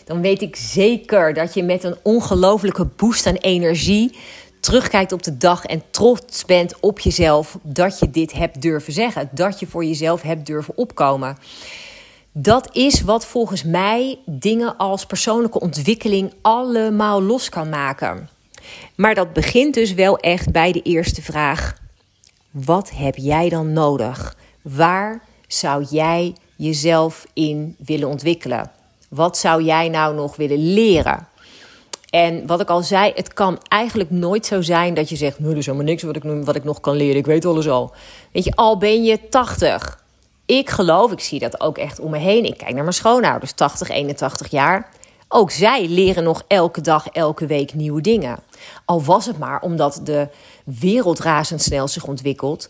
Dan 0.05 0.21
weet 0.21 0.43
ik 0.43 0.57
zeker 0.57 1.35
dat 1.35 1.55
je 1.55 1.62
met 1.62 1.85
een 1.85 1.97
ongelofelijke 2.03 2.85
boost 2.85 3.27
aan 3.27 3.35
energie 3.35 4.17
terugkijkt 4.62 5.12
op 5.12 5.22
de 5.22 5.37
dag 5.37 5.64
en 5.64 5.83
trots 5.90 6.44
bent 6.44 6.81
op 6.81 7.01
jezelf 7.01 7.59
dat 7.62 7.98
je 7.98 8.11
dit 8.11 8.33
hebt 8.33 8.62
durven 8.62 8.92
zeggen. 8.92 9.29
Dat 9.33 9.61
je 9.61 9.66
voor 9.66 9.85
jezelf 9.85 10.22
hebt 10.22 10.46
durven 10.46 10.77
opkomen. 10.77 11.37
Dat 12.33 12.68
is 12.77 13.01
wat 13.01 13.27
volgens 13.27 13.64
mij 13.64 14.18
dingen 14.27 14.77
als 14.77 15.07
persoonlijke 15.07 15.61
ontwikkeling 15.61 16.33
allemaal 16.42 17.22
los 17.22 17.48
kan 17.48 17.68
maken. 17.68 18.29
Maar 18.94 19.14
dat 19.14 19.33
begint 19.33 19.75
dus 19.75 19.94
wel 19.94 20.18
echt 20.18 20.53
bij 20.53 20.72
de 20.72 20.83
eerste 20.83 21.22
vraag: 21.22 21.77
wat 22.51 22.90
heb 22.94 23.16
jij 23.16 23.48
dan 23.48 23.72
nodig? 23.72 24.37
Waar 24.62 25.22
zou 25.46 25.85
jij 25.90 26.35
jezelf 26.57 27.27
in 27.33 27.77
willen 27.79 28.09
ontwikkelen? 28.09 28.70
Wat 29.09 29.38
zou 29.38 29.62
jij 29.62 29.88
nou 29.88 30.14
nog 30.14 30.37
willen 30.37 30.72
leren? 30.72 31.27
En 32.12 32.46
wat 32.46 32.61
ik 32.61 32.68
al 32.70 32.83
zei, 32.83 33.12
het 33.14 33.33
kan 33.33 33.59
eigenlijk 33.68 34.11
nooit 34.11 34.46
zo 34.46 34.62
zijn 34.62 34.94
dat 34.94 35.09
je 35.09 35.16
zegt: 35.16 35.38
nee, 35.38 35.51
er 35.51 35.57
is 35.57 35.66
helemaal 35.66 35.87
niks 35.87 36.03
wat 36.03 36.16
ik, 36.16 36.22
wat 36.22 36.57
ik 36.57 36.64
nog 36.64 36.81
kan 36.81 36.96
leren. 36.96 37.16
Ik 37.16 37.27
weet 37.27 37.44
alles 37.44 37.68
al. 37.68 37.92
Weet 38.33 38.44
je, 38.44 38.53
al 38.55 38.79
ben 38.79 39.05
je 39.05 39.29
80 39.29 40.01
ik 40.59 40.70
geloof, 40.70 41.12
ik 41.12 41.20
zie 41.20 41.38
dat 41.38 41.61
ook 41.61 41.79
echt 41.79 42.01
om 42.01 42.11
me 42.11 42.18
heen. 42.18 42.44
Ik 42.44 42.57
kijk 42.57 42.72
naar 42.72 42.83
mijn 42.83 42.94
schoonouders, 42.94 43.53
80, 43.53 43.88
81 43.88 44.51
jaar. 44.51 44.90
Ook 45.29 45.51
zij 45.51 45.88
leren 45.88 46.25
nog 46.25 46.44
elke 46.46 46.81
dag, 46.81 47.09
elke 47.09 47.46
week 47.46 47.75
nieuwe 47.75 48.01
dingen. 48.01 48.38
Al 48.85 49.03
was 49.03 49.27
het 49.27 49.38
maar 49.38 49.61
omdat 49.61 50.01
de 50.05 50.29
wereld 50.64 51.18
razendsnel 51.18 51.88
zich 51.88 52.07
ontwikkelt. 52.07 52.68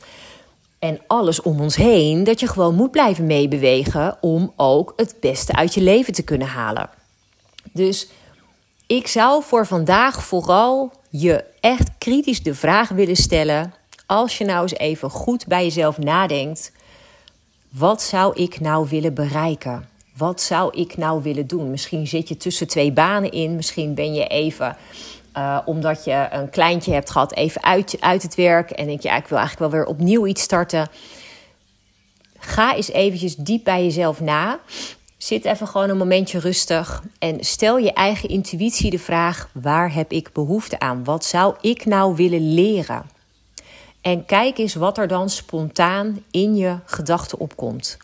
En 0.78 1.00
alles 1.06 1.42
om 1.42 1.60
ons 1.60 1.76
heen, 1.76 2.24
dat 2.24 2.40
je 2.40 2.46
gewoon 2.46 2.74
moet 2.74 2.90
blijven 2.90 3.26
meebewegen 3.26 4.16
om 4.20 4.52
ook 4.56 4.92
het 4.96 5.16
beste 5.20 5.52
uit 5.52 5.74
je 5.74 5.80
leven 5.80 6.12
te 6.12 6.22
kunnen 6.22 6.48
halen. 6.48 6.90
Dus 7.72 8.08
ik 8.86 9.06
zou 9.06 9.42
voor 9.42 9.66
vandaag 9.66 10.24
vooral 10.24 10.92
je 11.10 11.44
echt 11.60 11.90
kritisch 11.98 12.42
de 12.42 12.54
vraag 12.54 12.88
willen 12.88 13.16
stellen. 13.16 13.74
Als 14.06 14.38
je 14.38 14.44
nou 14.44 14.62
eens 14.62 14.74
even 14.74 15.10
goed 15.10 15.46
bij 15.46 15.64
jezelf 15.64 15.98
nadenkt. 15.98 16.72
Wat 17.68 18.02
zou 18.02 18.42
ik 18.42 18.60
nou 18.60 18.88
willen 18.88 19.14
bereiken? 19.14 19.88
Wat 20.16 20.40
zou 20.40 20.78
ik 20.80 20.96
nou 20.96 21.22
willen 21.22 21.46
doen? 21.46 21.70
Misschien 21.70 22.06
zit 22.06 22.28
je 22.28 22.36
tussen 22.36 22.66
twee 22.66 22.92
banen 22.92 23.30
in. 23.30 23.56
Misschien 23.56 23.94
ben 23.94 24.14
je 24.14 24.26
even, 24.26 24.76
uh, 25.36 25.58
omdat 25.64 26.04
je 26.04 26.28
een 26.30 26.50
kleintje 26.50 26.92
hebt 26.92 27.10
gehad, 27.10 27.34
even 27.34 27.62
uit, 27.62 27.96
uit 28.00 28.22
het 28.22 28.34
werk. 28.34 28.70
En 28.70 28.86
denk 28.86 29.00
je, 29.02 29.08
ja, 29.08 29.16
ik 29.16 29.26
wil 29.26 29.38
eigenlijk 29.38 29.72
wel 29.72 29.80
weer 29.80 29.90
opnieuw 29.90 30.26
iets 30.26 30.42
starten. 30.42 30.88
Ga 32.38 32.74
eens 32.74 32.90
eventjes 32.90 33.36
diep 33.36 33.64
bij 33.64 33.84
jezelf 33.84 34.20
na. 34.20 34.58
Zit 35.22 35.44
even 35.44 35.68
gewoon 35.68 35.88
een 35.88 35.96
momentje 35.96 36.38
rustig 36.38 37.02
en 37.18 37.44
stel 37.44 37.78
je 37.78 37.92
eigen 37.92 38.28
intuïtie 38.28 38.90
de 38.90 38.98
vraag: 38.98 39.48
waar 39.52 39.94
heb 39.94 40.12
ik 40.12 40.32
behoefte 40.32 40.78
aan? 40.78 41.04
Wat 41.04 41.24
zou 41.24 41.54
ik 41.60 41.84
nou 41.84 42.16
willen 42.16 42.54
leren? 42.54 43.02
En 44.00 44.24
kijk 44.24 44.58
eens 44.58 44.74
wat 44.74 44.98
er 44.98 45.08
dan 45.08 45.30
spontaan 45.30 46.24
in 46.30 46.56
je 46.56 46.78
gedachten 46.84 47.38
opkomt. 47.38 47.98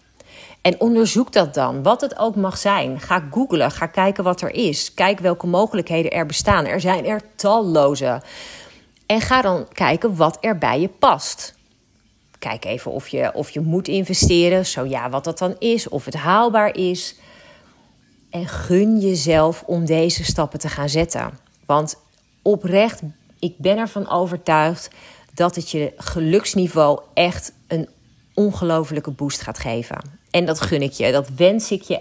En 0.63 0.81
onderzoek 0.81 1.33
dat 1.33 1.55
dan, 1.55 1.83
wat 1.83 2.01
het 2.01 2.19
ook 2.19 2.37
mag 2.37 2.59
zijn. 2.59 3.01
Ga 3.01 3.29
googlen, 3.31 3.71
ga 3.71 3.87
kijken 3.87 4.25
wat 4.25 4.41
er 4.41 4.55
is. 4.55 4.95
Kijk 4.95 5.19
welke 5.19 5.47
mogelijkheden 5.47 6.11
er 6.11 6.27
bestaan. 6.27 6.67
Er 6.67 6.81
zijn 6.81 7.07
er 7.07 7.21
talloze. 7.37 8.23
En 9.07 9.21
ga 9.21 9.43
dan 9.43 9.69
kijken 9.73 10.17
wat 10.17 10.39
er 10.41 10.59
bij 10.59 10.81
je 10.81 10.89
past. 10.89 11.58
Kijk 12.39 12.65
even 12.65 12.91
of 12.91 13.09
je, 13.09 13.35
of 13.35 13.51
je 13.51 13.61
moet 13.61 13.89
investeren. 13.89 14.67
Zo 14.67 14.85
ja, 14.85 15.11
wat 15.11 15.25
dat 15.25 15.39
dan 15.39 15.57
is. 15.59 15.89
Of 15.89 16.05
het 16.05 16.15
haalbaar 16.15 16.77
is. 16.77 17.15
En 18.31 18.49
gun 18.49 19.01
jezelf 19.01 19.63
om 19.67 19.85
deze 19.85 20.25
stappen 20.25 20.59
te 20.59 20.69
gaan 20.69 20.89
zetten. 20.89 21.39
Want 21.67 21.97
oprecht, 22.43 23.01
ik 23.39 23.55
ben 23.59 23.79
ervan 23.79 24.11
overtuigd 24.11 24.91
dat 25.35 25.55
het 25.55 25.71
je 25.71 25.93
geluksniveau 25.97 27.01
echt 27.15 27.53
een 27.67 27.89
ongelofelijke 28.35 29.11
boost 29.11 29.41
gaat 29.41 29.59
geven. 29.59 30.01
En 30.31 30.45
dat 30.45 30.61
gun 30.61 30.83
ik 30.83 30.93
je. 30.93 31.13
Dat 31.13 31.29
wens 31.29 31.71
ik 31.71 31.83
je 31.83 32.01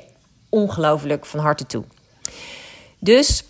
ongelooflijk 0.49 1.25
van 1.25 1.39
harte 1.39 1.65
toe. 1.65 1.83
Dus 2.99 3.43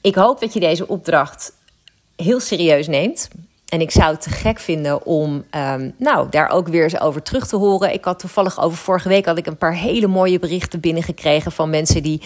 ik 0.00 0.14
hoop 0.14 0.40
dat 0.40 0.52
je 0.52 0.60
deze 0.60 0.88
opdracht 0.88 1.52
heel 2.16 2.40
serieus 2.40 2.86
neemt. 2.86 3.28
En 3.76 3.82
ik 3.82 3.90
zou 3.90 4.12
het 4.12 4.20
te 4.20 4.30
gek 4.30 4.58
vinden 4.58 5.06
om 5.06 5.44
um, 5.50 5.94
nou, 5.98 6.26
daar 6.30 6.48
ook 6.48 6.68
weer 6.68 6.82
eens 6.82 7.00
over 7.00 7.22
terug 7.22 7.46
te 7.46 7.56
horen. 7.56 7.92
Ik 7.92 8.04
had 8.04 8.18
toevallig 8.18 8.60
over 8.60 8.78
vorige 8.78 9.08
week 9.08 9.26
had 9.26 9.38
ik 9.38 9.46
een 9.46 9.56
paar 9.56 9.74
hele 9.74 10.06
mooie 10.06 10.38
berichten 10.38 10.80
binnengekregen 10.80 11.52
van 11.52 11.70
mensen 11.70 12.02
die 12.02 12.22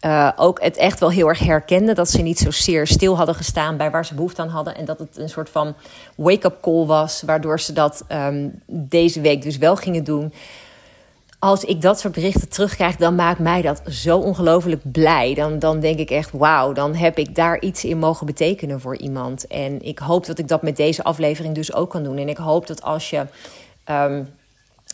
uh, 0.00 0.30
ook 0.36 0.62
het 0.62 0.76
echt 0.76 1.00
wel 1.00 1.10
heel 1.10 1.28
erg 1.28 1.38
herkenden. 1.38 1.94
Dat 1.94 2.10
ze 2.10 2.22
niet 2.22 2.38
zozeer 2.38 2.86
stil 2.86 3.16
hadden 3.16 3.34
gestaan 3.34 3.76
bij 3.76 3.90
waar 3.90 4.06
ze 4.06 4.14
behoefte 4.14 4.42
aan 4.42 4.48
hadden. 4.48 4.76
En 4.76 4.84
dat 4.84 4.98
het 4.98 5.16
een 5.18 5.28
soort 5.28 5.50
van 5.50 5.74
wake-up 6.16 6.58
call 6.60 6.86
was, 6.86 7.22
waardoor 7.26 7.60
ze 7.60 7.72
dat 7.72 8.04
um, 8.08 8.62
deze 8.66 9.20
week 9.20 9.42
dus 9.42 9.58
wel 9.58 9.76
gingen 9.76 10.04
doen 10.04 10.32
als 11.42 11.64
ik 11.64 11.80
dat 11.80 12.00
soort 12.00 12.14
berichten 12.14 12.48
terugkrijg, 12.48 12.96
dan 12.96 13.14
maakt 13.14 13.38
mij 13.38 13.62
dat 13.62 13.82
zo 13.88 14.18
ongelooflijk 14.18 14.92
blij. 14.92 15.34
Dan, 15.34 15.58
dan 15.58 15.80
denk 15.80 15.98
ik 15.98 16.10
echt, 16.10 16.30
wauw, 16.32 16.72
dan 16.72 16.94
heb 16.94 17.18
ik 17.18 17.34
daar 17.34 17.60
iets 17.60 17.84
in 17.84 17.98
mogen 17.98 18.26
betekenen 18.26 18.80
voor 18.80 18.96
iemand. 18.96 19.46
En 19.46 19.82
ik 19.82 19.98
hoop 19.98 20.26
dat 20.26 20.38
ik 20.38 20.48
dat 20.48 20.62
met 20.62 20.76
deze 20.76 21.04
aflevering 21.04 21.54
dus 21.54 21.74
ook 21.74 21.90
kan 21.90 22.02
doen. 22.02 22.16
En 22.16 22.28
ik 22.28 22.36
hoop 22.36 22.66
dat 22.66 22.82
als 22.82 23.10
je 23.10 23.26
um, 23.90 24.28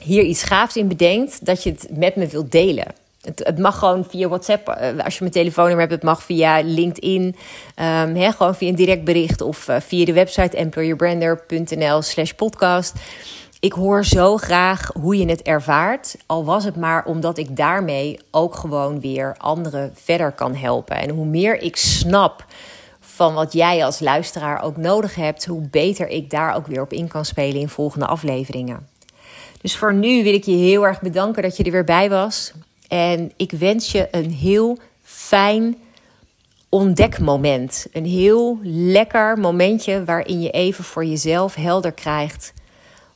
hier 0.03 0.23
iets 0.23 0.43
gaafs 0.43 0.77
in 0.77 0.89
bedenkt, 0.89 1.45
dat 1.45 1.63
je 1.63 1.71
het 1.71 1.89
met 1.97 2.17
me 2.17 2.27
wilt 2.27 2.53
delen. 2.53 2.87
Het, 3.23 3.59
mag 3.59 3.79
gewoon 3.79 4.05
via 4.09 4.29
WhatsApp, 4.29 4.69
uh, 4.69 5.05
als 5.05 5.15
je 5.15 5.21
mijn 5.21 5.33
telefoonnummer 5.33 5.89
hebt, 5.89 6.03
het 6.03 6.11
mag 6.11 6.23
via 6.23 6.61
LinkedIn, 6.61 7.37
um, 7.77 8.33
gewoon 8.33 8.55
via 8.55 8.69
een 8.69 8.75
direct 8.75 9.05
bericht 9.05 9.41
of 9.41 9.69
uh, 9.69 9.77
via 9.81 10.05
de 10.05 10.13
website 10.13 10.57
employerbrander.nl 10.57 12.03
slash 12.03 12.33
podcast 12.33 12.95
ik 13.61 13.73
hoor 13.73 14.05
zo 14.05 14.37
graag 14.37 14.91
hoe 15.01 15.19
je 15.19 15.29
het 15.29 15.43
ervaart. 15.43 16.17
Al 16.27 16.45
was 16.45 16.65
het 16.65 16.77
maar 16.77 17.05
omdat 17.05 17.39
ik 17.39 17.57
daarmee 17.57 18.19
ook 18.31 18.55
gewoon 18.55 19.01
weer 19.01 19.35
anderen 19.39 19.93
verder 19.95 20.33
kan 20.33 20.55
helpen. 20.55 20.97
En 20.97 21.11
hoe 21.11 21.27
meer 21.27 21.63
ik 21.63 21.77
snap 21.77 22.45
van 23.01 23.35
wat 23.35 23.53
jij 23.53 23.85
als 23.85 24.01
luisteraar 24.01 24.63
ook 24.63 24.77
nodig 24.77 25.15
hebt, 25.15 25.47
hoe 25.47 25.69
beter 25.69 26.09
ik 26.09 26.31
daar 26.31 26.55
ook 26.55 26.67
weer 26.67 26.81
op 26.81 26.93
in 26.93 27.09
kan 27.09 27.25
spelen 27.25 27.61
in 27.61 27.69
volgende 27.69 28.07
afleveringen. 28.07 28.89
Dus 29.61 29.77
voor 29.77 29.95
nu 29.95 30.23
wil 30.23 30.35
ik 30.35 30.45
je 30.45 30.57
heel 30.57 30.87
erg 30.87 31.01
bedanken 31.01 31.43
dat 31.43 31.57
je 31.57 31.65
er 31.65 31.71
weer 31.71 31.85
bij 31.85 32.11
was. 32.11 32.53
En 32.89 33.33
ik 33.37 33.51
wens 33.51 33.93
je 33.93 34.09
een 34.11 34.31
heel 34.31 34.79
fijn 35.03 35.77
ontdekmoment. 36.69 37.87
Een 37.93 38.07
heel 38.07 38.59
lekker 38.63 39.39
momentje 39.39 40.05
waarin 40.05 40.41
je 40.41 40.51
even 40.51 40.85
voor 40.85 41.05
jezelf 41.05 41.55
helder 41.55 41.93
krijgt 41.93 42.53